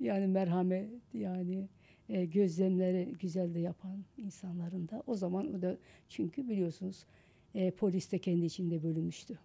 [0.00, 1.68] Yani merhamet yani
[2.08, 5.76] e, gözlemleri güzel de yapan insanların da o zaman o da
[6.08, 7.06] çünkü biliyorsunuz
[7.54, 9.38] e, polis de kendi içinde bölünmüştü.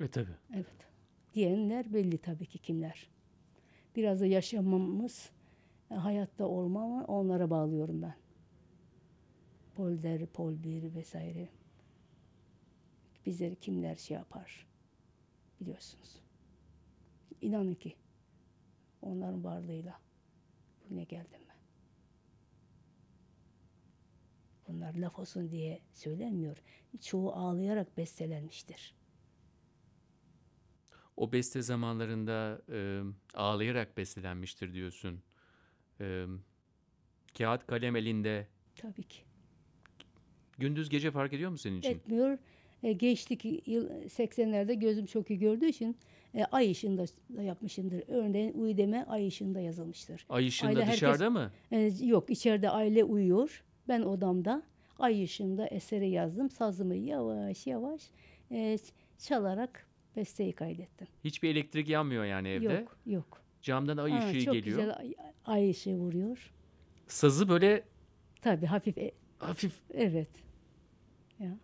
[0.00, 0.36] E tabii.
[0.54, 0.66] Evet.
[1.34, 3.08] Diyenler belli tabii ki kimler.
[3.96, 5.30] Biraz da yaşamamız,
[5.90, 8.14] e, hayatta olmamı onlara bağlıyorum ben.
[9.74, 11.48] Polder, Pol 1 vesaire.
[13.26, 14.66] Bizleri kimler şey yapar
[15.60, 16.20] biliyorsunuz.
[17.40, 17.96] İnanın ki
[19.02, 20.00] onların varlığıyla
[20.84, 21.56] bugüne geldim ben.
[24.68, 26.62] Bunlar laf olsun diye söylenmiyor.
[27.00, 28.94] Çoğu ağlayarak bestelenmiştir.
[31.16, 33.00] O beste zamanlarında e,
[33.34, 35.22] ağlayarak bestelenmiştir diyorsun.
[36.00, 36.24] E,
[37.38, 38.46] kağıt kalem elinde.
[38.76, 39.18] Tabii ki.
[40.58, 41.90] Gündüz gece fark ediyor mu senin için?
[41.90, 42.38] etmiyor.
[42.82, 45.96] E, geçtik yıl 80'lerde gözüm çok iyi gördüğü için
[46.34, 47.04] e, ay ışığında
[47.36, 48.02] da yapmışımdır.
[48.08, 50.26] Örneğin uydeme ay ışığında yazılmıştır.
[50.28, 51.50] Ay ışığında Aile herkes- dışarıda mı?
[51.72, 53.64] E, yok içeride aile uyuyor.
[53.88, 54.62] Ben odamda
[54.98, 56.50] ay ışığında eseri yazdım.
[56.50, 58.02] Sazımı yavaş yavaş
[58.50, 58.78] e,
[59.18, 59.85] çalarak
[60.16, 61.06] besteyi kaydettim.
[61.24, 62.64] Hiçbir elektrik yanmıyor yani evde.
[62.74, 63.42] Yok yok.
[63.62, 64.78] Camdan ay ışığı çok geliyor.
[64.78, 66.52] güzel ay, ay ışığı vuruyor.
[67.06, 67.84] Sazı böyle
[68.42, 70.30] Tabii hafif e- hafif evet.
[71.38, 71.58] Ya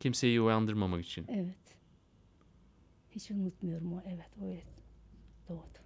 [0.00, 1.26] kimseyi uyandırmamak için.
[1.28, 1.56] evet.
[3.10, 4.66] Hiç unutmuyorum o evet o evet.
[5.48, 5.78] Doğdu.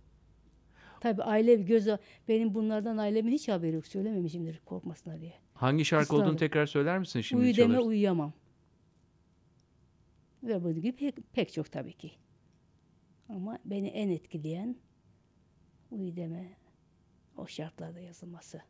[1.01, 1.89] Tabii aile göz
[2.29, 3.87] benim bunlardan ailemin hiç haberi yok.
[3.87, 5.33] Söylememişimdir korkmasınlar diye.
[5.55, 6.39] Hangi şarkı olduğunu Israrla.
[6.39, 8.33] tekrar söyler misin şimdi Uyu deme uyuyamam.
[10.45, 12.13] Ve bu gibi pek, pek çok tabii ki.
[13.29, 14.77] Ama beni en etkileyen
[15.91, 16.57] uyu deme
[17.37, 18.63] o şartlarda yazılması.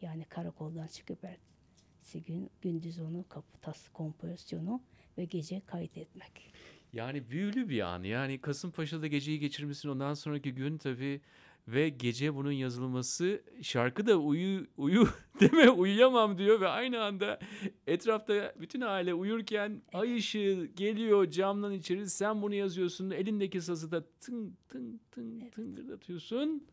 [0.00, 4.82] Yani karakoldan çıkıp ertesi gün gündüz onu kapı tas kompozisyonu
[5.18, 6.52] ve gece kaydetmek.
[6.92, 8.02] Yani büyülü bir an.
[8.02, 9.88] Yani Kasımpaşa'da geceyi geçirmişsin.
[9.88, 11.20] Ondan sonraki gün tabii
[11.68, 15.08] ve gece bunun yazılması şarkı da uyu uyu
[15.40, 17.38] deme uyuyamam diyor ve aynı anda
[17.86, 24.04] etrafta bütün aile uyurken ay ışığı geliyor camdan içeri sen bunu yazıyorsun elindeki sazı da
[24.20, 26.66] tın tın tın tıngırdatıyorsun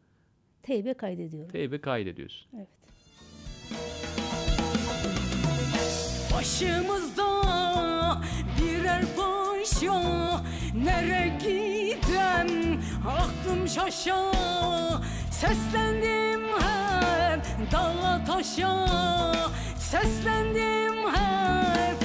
[0.64, 1.52] Teybe kaydediyorum.
[1.52, 2.50] teybe kaydediyorsun.
[2.58, 2.68] Evet.
[6.34, 7.26] Başımızda
[8.62, 9.04] birer
[9.80, 10.02] paşa
[10.74, 14.32] Nere gidem aklım şaşa.
[15.32, 18.86] Seslendim hep dağa taşa.
[19.78, 21.99] Seslendim hep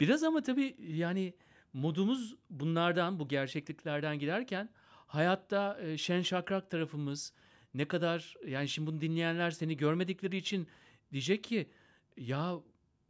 [0.00, 1.34] Biraz ama tabii yani
[1.72, 4.68] modumuz bunlardan, bu gerçekliklerden giderken
[5.06, 7.32] hayatta e, şen şakrak tarafımız
[7.74, 10.68] ne kadar yani şimdi bunu dinleyenler seni görmedikleri için
[11.12, 11.70] diyecek ki
[12.16, 12.54] ya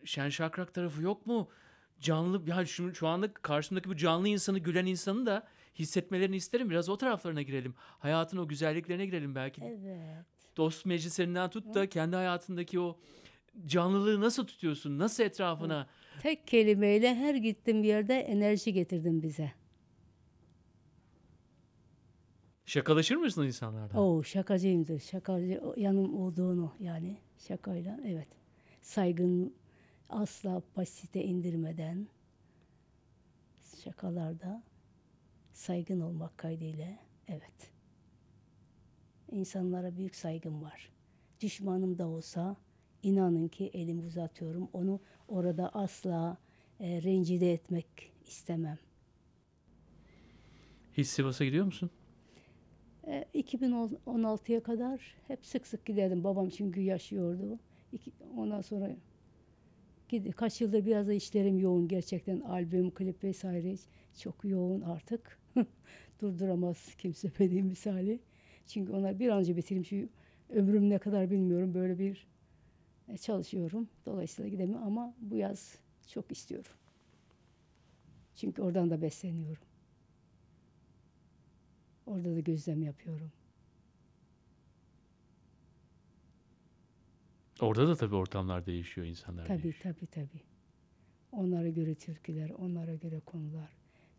[0.05, 1.49] şen şakrak tarafı yok mu?
[2.01, 5.47] Canlı ya şu, şu anda karşımdaki bu canlı insanı gülen insanı da
[5.79, 6.71] hissetmelerini isterim.
[6.71, 7.75] Biraz o taraflarına girelim.
[7.79, 9.63] Hayatın o güzelliklerine girelim belki.
[9.65, 10.25] Evet.
[10.57, 12.99] Dost meclislerinden tut da kendi hayatındaki o
[13.67, 14.99] canlılığı nasıl tutuyorsun?
[14.99, 15.87] Nasıl etrafına?
[16.23, 19.53] Tek kelimeyle her gittiğim yerde enerji getirdim bize.
[22.67, 23.99] Şakalaşır mısın insanlardan?
[24.01, 25.01] Oo şakacıyımdır.
[25.01, 27.17] Şakacı yanım olduğunu yani
[27.49, 28.29] şakayla evet.
[28.83, 29.55] Saygın
[30.09, 32.09] asla basite indirmeden
[33.85, 34.63] şakalarda
[35.53, 37.73] saygın olmak kaydıyla evet.
[39.31, 40.93] İnsanlara büyük saygım var.
[41.41, 42.57] Düşmanım da olsa
[43.03, 44.69] inanın ki elimi uzatıyorum.
[44.73, 46.37] Onu orada asla
[46.81, 48.79] e, rencide etmek istemem.
[50.93, 51.91] Hiç Sivas'a gidiyor musun?
[53.07, 56.25] E, 2016'ya kadar hep sık sık giderdim.
[56.25, 57.59] Babam çünkü yaşıyordu.
[57.93, 58.91] İki, ondan sonra
[60.09, 62.41] gidi, kaç yıldır biraz da işlerim yoğun gerçekten.
[62.41, 63.75] Albüm, klip vesaire
[64.19, 65.39] çok yoğun artık.
[66.21, 68.21] Durduramaz kimse beni misali.
[68.67, 69.85] Çünkü onlar bir an önce bitireyim.
[69.85, 70.09] Şu
[70.49, 71.75] ömrüm ne kadar bilmiyorum.
[71.75, 72.27] Böyle bir
[73.09, 73.89] e, çalışıyorum.
[74.07, 76.73] Dolayısıyla gidemiyorum ama bu yaz çok istiyorum.
[78.37, 79.63] Çünkü oradan da besleniyorum.
[82.07, 83.33] Orada da gözlem yapıyorum.
[87.61, 89.95] Orada da tabii ortamlar değişiyor, insanlar tabii, değişiyor.
[89.95, 90.43] Tabii tabii.
[91.33, 93.71] Onlara göre türküler, onlara göre konular,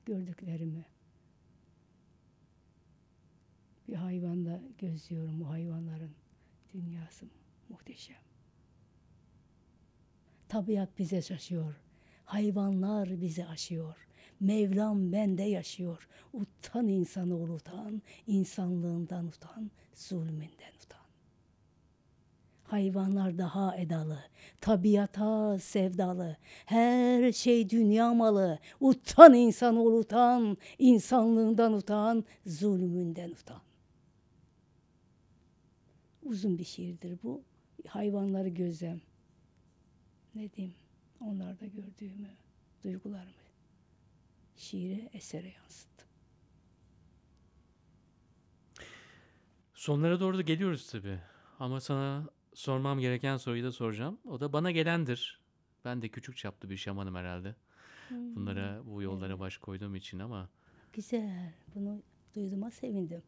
[0.05, 0.85] gördüklerimi.
[3.87, 6.11] Bir hayvanda gözlüyorum o hayvanların
[6.73, 7.25] dünyası
[7.69, 8.28] muhteşem.
[10.49, 11.75] Tabiat bize şaşıyor.
[12.25, 14.07] Hayvanlar bizi aşıyor.
[14.39, 16.07] Mevlam bende yaşıyor.
[16.33, 21.05] Utan insanoğlu utan, insanlığından utan, zulmünden utan.
[22.63, 24.19] Hayvanlar daha edalı,
[24.61, 28.59] tabiata sevdalı, her şey dünya malı.
[28.79, 33.61] Utan insanoğlu utan, insanlığından utan, zulmünden utan.
[36.23, 37.43] Uzun bir şiirdir bu.
[37.87, 39.01] Hayvanları gözlem.
[40.35, 40.75] Ne diyeyim?
[41.19, 42.29] Onlarda gördüğümü,
[42.83, 43.31] duygularımı
[44.57, 46.07] şiire, esere yansıttım.
[49.73, 51.19] Sonlara doğru da geliyoruz tabii.
[51.59, 54.19] Ama sana sormam gereken soruyu da soracağım.
[54.25, 55.39] O da bana gelendir.
[55.85, 57.55] Ben de küçük çaplı bir şamanım herhalde.
[58.11, 60.49] Bunlara, bu yollara baş koyduğum için ama.
[60.93, 61.53] Güzel.
[61.75, 62.01] Bunu
[62.35, 63.23] duyduğuma sevindim.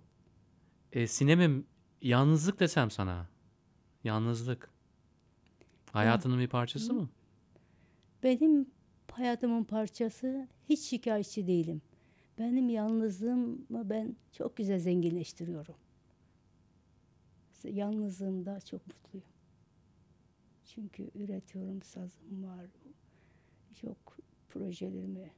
[0.92, 1.68] E, sinemim,
[2.02, 3.28] yalnızlık desem sana.
[4.04, 4.70] Yalnızlık.
[5.94, 7.10] Hayatının bir parçası mı?
[8.24, 8.68] Benim
[9.12, 11.82] hayatımın parçası hiç şikayetçi değilim.
[12.40, 15.76] Benim yalnızlığımı ben çok güzel zenginleştiriyorum.
[17.64, 19.28] Yalnızlığımda çok mutluyum.
[20.66, 22.66] Çünkü üretiyorum, sazım var.
[23.82, 24.18] Çok
[24.50, 25.32] projelerimi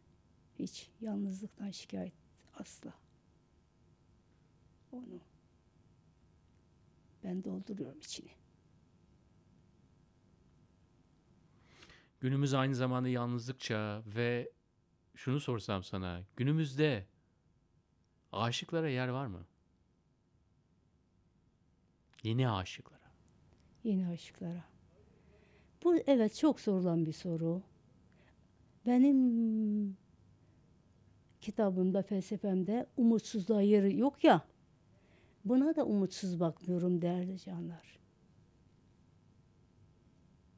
[0.59, 2.13] hiç yalnızlıktan şikayet
[2.53, 2.93] asla.
[4.91, 5.19] Onu
[7.23, 8.42] ben dolduruyorum içini.
[12.23, 14.51] Günümüz aynı zamanda yalnızlık çağı ve
[15.15, 16.23] şunu sorsam sana.
[16.35, 17.05] Günümüzde
[18.31, 19.45] aşıklara yer var mı?
[22.23, 23.11] Yeni aşıklara.
[23.83, 24.63] Yeni aşıklara.
[25.83, 27.61] Bu evet çok sorulan bir soru.
[28.85, 29.97] Benim
[31.41, 34.41] kitabımda, felsefemde umutsuzluğa yeri yok ya.
[35.45, 37.99] Buna da umutsuz bakmıyorum değerli canlar.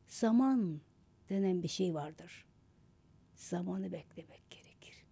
[0.07, 0.81] Zaman
[1.29, 2.45] denen bir şey vardır.
[3.35, 5.05] Zamanı beklemek gerekir.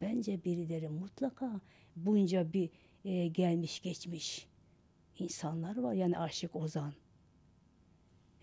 [0.00, 1.60] Bence birileri mutlaka
[1.96, 2.70] bunca bir
[3.04, 4.48] e, gelmiş geçmiş
[5.18, 5.92] insanlar var.
[5.92, 6.92] Yani Aşık Ozan.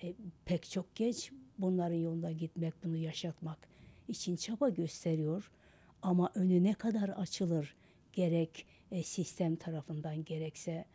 [0.03, 0.13] E,
[0.45, 3.67] pek çok genç bunların yolunda gitmek, bunu yaşatmak
[4.07, 5.51] için çaba gösteriyor.
[6.01, 7.75] Ama önü ne kadar açılır
[8.13, 10.85] gerek e, sistem tarafından gerekse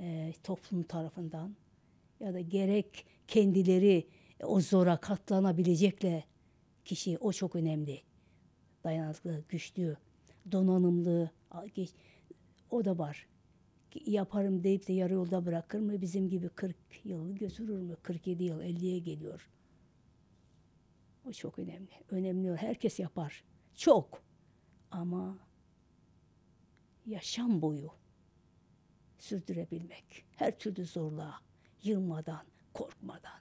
[0.00, 1.56] e, toplum tarafından
[2.20, 4.06] ya da gerek kendileri
[4.42, 6.24] o zora katlanabilecekle
[6.84, 8.02] kişi o çok önemli.
[8.84, 9.96] Dayanıklı, güçlü,
[10.52, 11.30] donanımlı
[12.70, 13.26] o da var
[14.06, 16.00] yaparım deyip de yarı yolda bırakır mı?
[16.00, 17.96] Bizim gibi 40 yıl götürür mü?
[18.02, 19.50] 47 yıl, 50'ye geliyor.
[21.24, 21.90] O çok önemli.
[22.10, 22.56] Önemli.
[22.56, 23.44] Herkes yapar.
[23.74, 24.22] Çok.
[24.90, 25.38] Ama
[27.06, 27.90] yaşam boyu
[29.18, 30.24] sürdürebilmek.
[30.36, 31.40] Her türlü zorluğa,
[31.82, 33.40] yılmadan, korkmadan.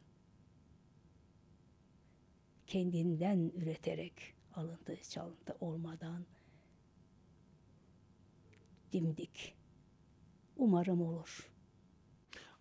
[2.67, 6.25] Kendinden üreterek, alıntı çalıntı olmadan
[8.93, 9.55] dimdik.
[10.57, 11.49] Umarım olur.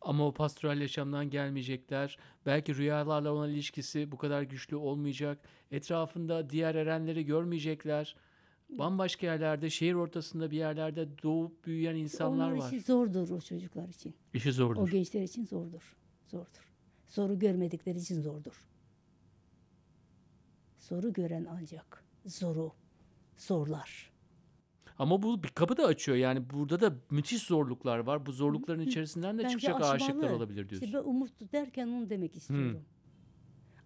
[0.00, 2.18] Ama o pastoral yaşamdan gelmeyecekler.
[2.46, 5.38] Belki rüyalarla olan ilişkisi bu kadar güçlü olmayacak.
[5.70, 8.16] Etrafında diğer erenleri görmeyecekler.
[8.68, 12.66] Bambaşka yerlerde, şehir ortasında bir yerlerde doğup büyüyen insanlar Onlar var.
[12.68, 14.14] için zordur o çocuklar için.
[14.34, 14.90] İşi O zordur.
[14.90, 15.96] gençler için zordur.
[16.26, 16.72] Zordur.
[17.08, 18.66] Zoru görmedikleri için zordur.
[20.88, 22.72] Zoru gören ancak zoru
[23.36, 24.10] zorlar.
[24.98, 26.16] Ama bu bir kapı da açıyor.
[26.18, 28.26] Yani burada da müthiş zorluklar var.
[28.26, 30.36] Bu zorlukların içerisinden de Bence çıkacak aşıklar aşmalı.
[30.36, 30.86] olabilir diyorsun.
[30.86, 32.84] İşte ben umutlu derken onu demek istiyorum.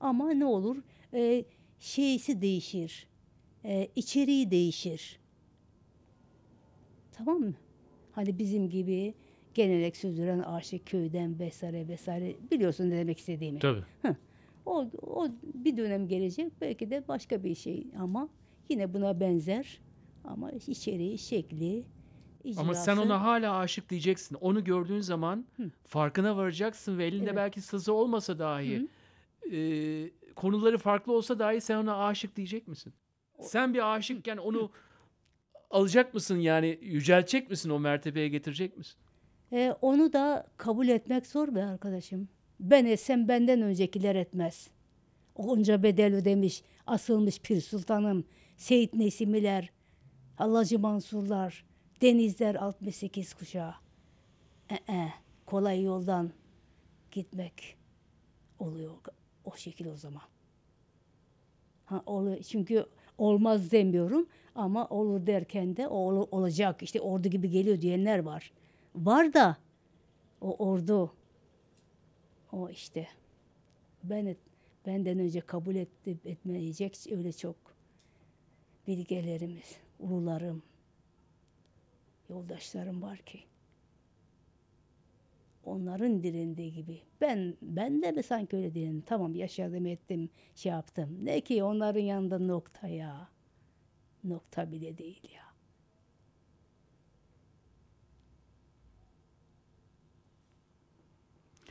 [0.01, 0.77] Ama ne olur?
[1.15, 1.45] Ee,
[1.79, 3.07] şeysi değişir.
[3.65, 5.19] Ee, içeriği değişir.
[7.13, 7.55] Tamam mı?
[8.13, 9.15] Hani bizim gibi
[9.55, 13.59] gelenek sürdüren aşık köyden vesaire vesaire biliyorsun ne demek istediğimi.
[13.59, 13.83] Tabii.
[14.71, 18.29] O, o bir dönem gelecek belki de başka bir şey ama
[18.69, 19.81] yine buna benzer
[20.25, 21.85] ama içeriği, şekli,
[22.57, 24.35] Ama sen icrası- ona hala aşık diyeceksin.
[24.41, 25.45] Onu gördüğün zaman
[25.85, 27.37] farkına varacaksın ve elinde Evet.
[27.37, 28.89] belki sızı olmasa dahi
[29.53, 32.93] e, konuları farklı olsa dahi sen ona aşık diyecek misin?
[33.41, 34.71] Sen bir aşıkken onu
[35.71, 38.99] alacak mısın yani yüceltecek misin o mertebeye getirecek misin?
[39.53, 42.29] E, onu da kabul etmek zor be arkadaşım.
[42.61, 44.71] Ben etsem benden öncekiler etmez.
[45.35, 48.25] Onca bedel ödemiş, asılmış Pir Sultanım,
[48.57, 49.71] Seyit Nesimiler,
[50.37, 51.65] Hallacı Mansurlar,
[52.03, 53.75] Denizler 68 kuşağı.
[54.71, 55.09] Ee,
[55.47, 56.31] kolay yoldan
[57.11, 57.77] gitmek
[58.59, 58.93] oluyor
[59.45, 60.23] o şekil o zaman.
[61.85, 62.43] Ha, oluyor.
[62.43, 62.87] Çünkü
[63.19, 66.83] olmaz demiyorum ama olur derken de ol- olacak.
[66.83, 68.53] İşte ordu gibi geliyor diyenler var.
[68.95, 69.57] Var da
[70.41, 71.13] o ordu
[72.53, 73.09] o işte
[74.05, 74.37] ben
[74.87, 77.57] benden önce kabul etti, etmeyecek öyle çok
[78.87, 80.63] bilgelerimiz, ulularım,
[82.29, 83.41] yoldaşlarım var ki
[85.65, 87.01] onların direndiği gibi.
[87.21, 89.01] Ben ben de mi sanki öyle direndim?
[89.07, 91.19] Tamam yaşadım ettim şey yaptım.
[91.23, 93.29] Ne ki onların yanında nokta ya.
[94.25, 95.50] Nokta bile değil ya.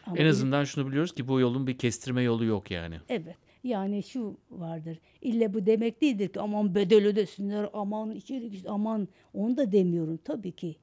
[0.09, 2.99] Ama En azından şunu biliyoruz ki bu yolun bir kestirme yolu yok yani.
[3.09, 3.35] Evet.
[3.63, 4.99] Yani şu vardır.
[5.21, 10.19] İlle bu demek değildir ki aman bedel ödesinler, aman içeri gitsin, aman onu da demiyorum
[10.23, 10.75] tabii ki.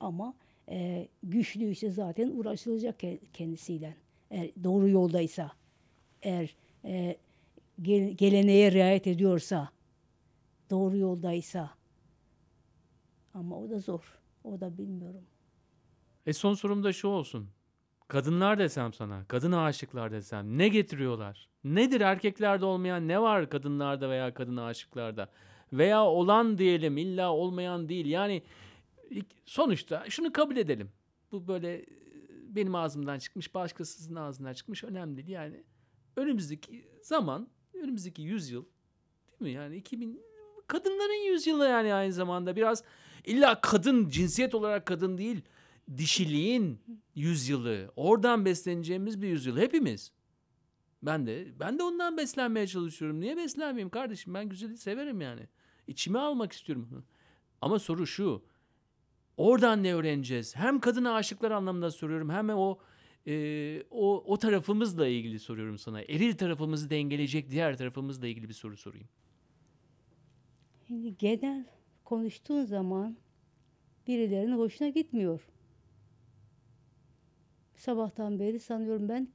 [0.00, 0.34] Ama
[0.68, 3.96] e, güçlüyse zaten uğraşılacak ke- kendisiyle.
[4.30, 5.52] Eğer doğru yoldaysa,
[6.22, 6.54] eğer
[6.84, 7.16] e,
[7.82, 9.68] gel- geleneğe riayet ediyorsa,
[10.70, 11.70] doğru yoldaysa.
[13.34, 14.18] Ama o da zor.
[14.44, 15.22] O da bilmiyorum.
[16.26, 17.48] E son sorum da şu olsun.
[18.08, 21.48] Kadınlar desem sana, kadın aşıklar desem ne getiriyorlar?
[21.64, 25.28] Nedir erkeklerde olmayan ne var kadınlarda veya kadın aşıklarda?
[25.72, 28.06] Veya olan diyelim illa olmayan değil.
[28.06, 28.42] Yani
[29.46, 30.90] sonuçta şunu kabul edelim.
[31.32, 31.86] Bu böyle e,
[32.48, 35.28] benim ağzımdan çıkmış, başkasının ağzından çıkmış önemli değil.
[35.28, 35.64] Yani
[36.16, 38.64] önümüzdeki zaman, önümüzdeki yüzyıl
[39.30, 39.56] değil mi?
[39.56, 40.22] Yani 2000
[40.66, 42.84] kadınların yüzyılı yani aynı zamanda biraz
[43.24, 45.42] illa kadın cinsiyet olarak kadın değil
[45.96, 46.80] dişiliğin
[47.14, 47.92] yüzyılı.
[47.96, 50.12] Oradan besleneceğimiz bir yüzyıl hepimiz.
[51.02, 53.20] Ben de ben de ondan beslenmeye çalışıyorum.
[53.20, 54.34] Niye beslenmeyeyim kardeşim?
[54.34, 55.46] Ben güzeli severim yani.
[55.86, 57.04] İçime almak istiyorum.
[57.60, 58.42] Ama soru şu.
[59.36, 60.56] Oradan ne öğreneceğiz?
[60.56, 62.78] Hem kadına aşıklar anlamında soruyorum hem o
[63.26, 66.00] e, o o tarafımızla ilgili soruyorum sana.
[66.00, 69.08] Eril tarafımızı dengeleyecek diğer tarafımızla ilgili bir soru sorayım.
[70.86, 71.64] Şimdi genel
[72.04, 73.16] konuştuğun zaman
[74.06, 75.48] birilerinin hoşuna gitmiyor.
[77.78, 79.28] Sabahtan beri sanıyorum ben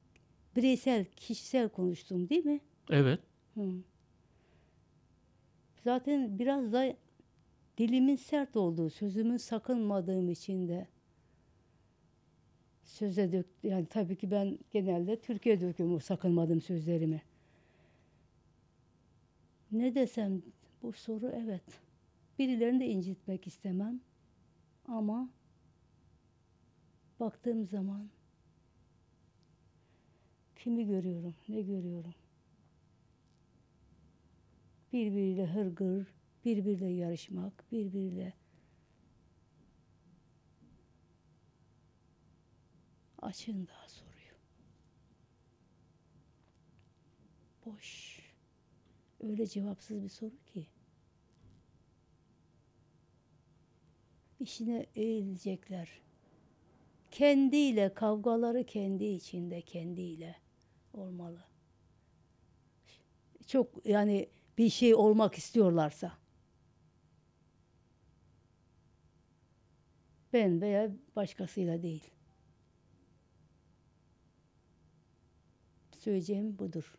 [0.56, 2.60] bireysel, kişisel konuştum değil mi?
[2.90, 3.20] Evet.
[3.54, 3.70] Hı.
[5.84, 6.96] Zaten biraz da
[7.78, 10.86] dilimin sert olduğu, sözümün sakınmadığım için de
[12.84, 17.22] söze dök yani tabii ki ben genelde Türkiye döküyorum sakınmadığım sözlerimi.
[19.72, 20.42] Ne desem
[20.82, 21.62] bu soru evet.
[22.38, 24.00] Birilerini de incitmek istemem.
[24.88, 25.30] Ama
[27.20, 28.08] baktığım zaman
[30.64, 32.14] kimi görüyorum, ne görüyorum?
[34.92, 36.06] birbiriyle hırgür,
[36.44, 38.32] birbiriyle yarışmak, birbiriyle
[43.22, 44.36] açın daha soruyor.
[47.66, 48.20] Boş.
[49.20, 50.66] Öyle cevapsız bir soru ki.
[54.40, 55.88] İşine eğilecekler.
[57.10, 60.43] Kendiyle kavgaları kendi içinde kendiyle
[60.94, 61.44] olmalı
[63.46, 64.28] çok yani
[64.58, 66.12] bir şey olmak istiyorlarsa.
[70.32, 72.10] Ben veya başkasıyla değil.
[75.98, 76.94] Söyleyeceğim budur.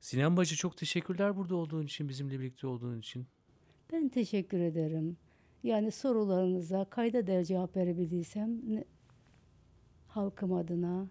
[0.00, 3.26] Sinan Bacı çok teşekkürler burada olduğun için, bizimle birlikte olduğun için.
[3.92, 5.16] Ben teşekkür ederim.
[5.62, 8.60] Yani sorularınıza kayda değer cevap verebildiysem
[10.16, 11.06] halkım adına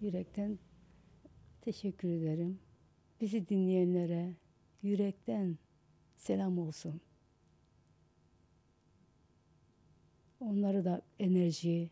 [0.00, 0.58] yürekten
[1.60, 2.58] teşekkür ederim.
[3.20, 4.34] Bizi dinleyenlere
[4.82, 5.58] yürekten
[6.16, 7.00] selam olsun.
[10.40, 11.90] Onları da enerji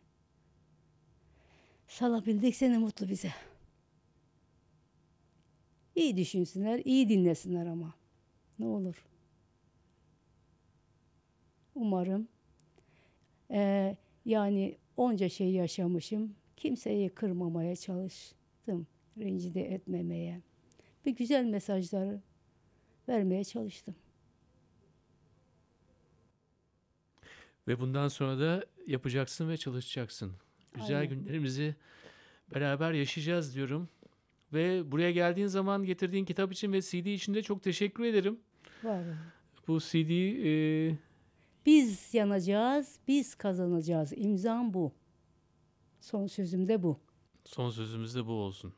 [1.88, 3.32] salabildikse ne mutlu bize.
[5.94, 7.94] İyi düşünsünler, iyi dinlesinler ama.
[8.58, 9.04] Ne olur.
[11.74, 12.28] Umarım
[13.50, 16.34] eee, yani onca şey yaşamışım.
[16.56, 18.86] Kimseyi kırmamaya çalıştım.
[19.18, 20.40] Rencide etmemeye.
[21.06, 22.20] Bir güzel mesajları
[23.08, 23.94] vermeye çalıştım.
[27.68, 30.32] Ve bundan sonra da yapacaksın ve çalışacaksın.
[30.74, 31.10] Güzel Aynen.
[31.10, 31.74] günlerimizi
[32.54, 33.88] beraber yaşayacağız diyorum.
[34.52, 38.38] Ve buraya geldiğin zaman getirdiğin kitap için ve CD için de çok teşekkür ederim.
[38.82, 39.04] Var.
[39.68, 40.96] Bu CD e,
[41.68, 44.12] biz yanacağız, biz kazanacağız.
[44.16, 44.92] İmzam bu.
[46.00, 47.00] Son sözüm de bu.
[47.44, 48.74] Son sözümüz de bu olsun.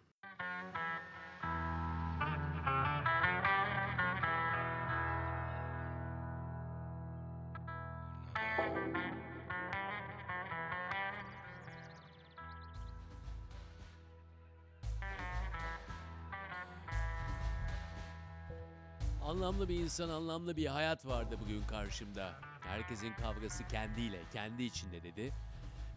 [19.25, 22.50] Anlamlı bir insan, anlamlı bir hayat vardı bugün karşımda.
[22.71, 25.33] Herkesin kavgası kendiyle, kendi içinde dedi.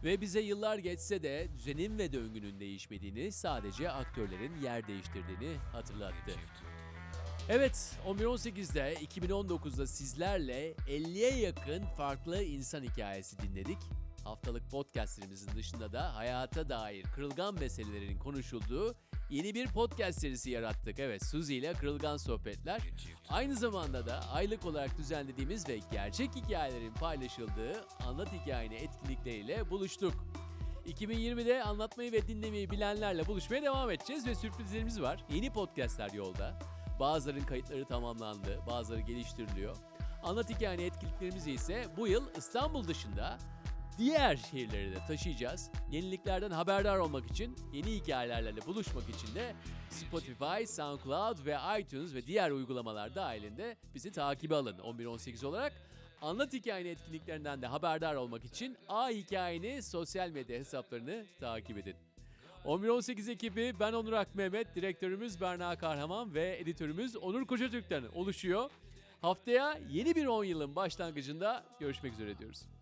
[0.04, 6.32] Ve bize yıllar geçse de düzenin ve döngünün değişmediğini, sadece aktörlerin yer değiştirdiğini hatırlattı.
[7.50, 13.78] Evet, 11.18'de 2019'da sizlerle 50'ye yakın farklı insan hikayesi dinledik.
[14.24, 18.96] Haftalık podcastlerimizin dışında da hayata dair kırılgan meselelerin konuşulduğu
[19.34, 21.00] yeni bir podcast serisi yarattık.
[21.00, 22.82] Evet, Suzy ile Kırılgan Sohbetler.
[23.30, 30.14] Aynı zamanda da aylık olarak düzenlediğimiz ve gerçek hikayelerin paylaşıldığı Anlat Hikayeni etkinlikleriyle buluştuk.
[30.88, 35.26] 2020'de anlatmayı ve dinlemeyi bilenlerle buluşmaya devam edeceğiz ve sürprizlerimiz var.
[35.30, 36.60] Yeni podcastler yolda.
[37.00, 39.76] Bazılarının kayıtları tamamlandı, bazıları geliştiriliyor.
[40.24, 43.38] Anlat hikayeni etkinliklerimizi ise bu yıl İstanbul dışında
[43.98, 45.70] diğer şehirlere de taşıyacağız.
[45.92, 49.56] Yeniliklerden haberdar olmak için, yeni hikayelerle buluşmak için de
[49.90, 55.74] Spotify, SoundCloud ve iTunes ve diğer uygulamalar dahilinde bizi takibe alın 11-18 olarak.
[56.22, 61.96] Anlat Hikayeni etkinliklerinden de haberdar olmak için A Hikayeni sosyal medya hesaplarını takip edin.
[62.66, 68.72] 11-18 ekibi ben Onur Ak Mehmet, direktörümüz Berna Kahraman ve editörümüz Onur Koçatürk'ten oluşuyor.
[69.22, 72.73] Haftaya yeni bir 10 yılın başlangıcında görüşmek üzere diyoruz.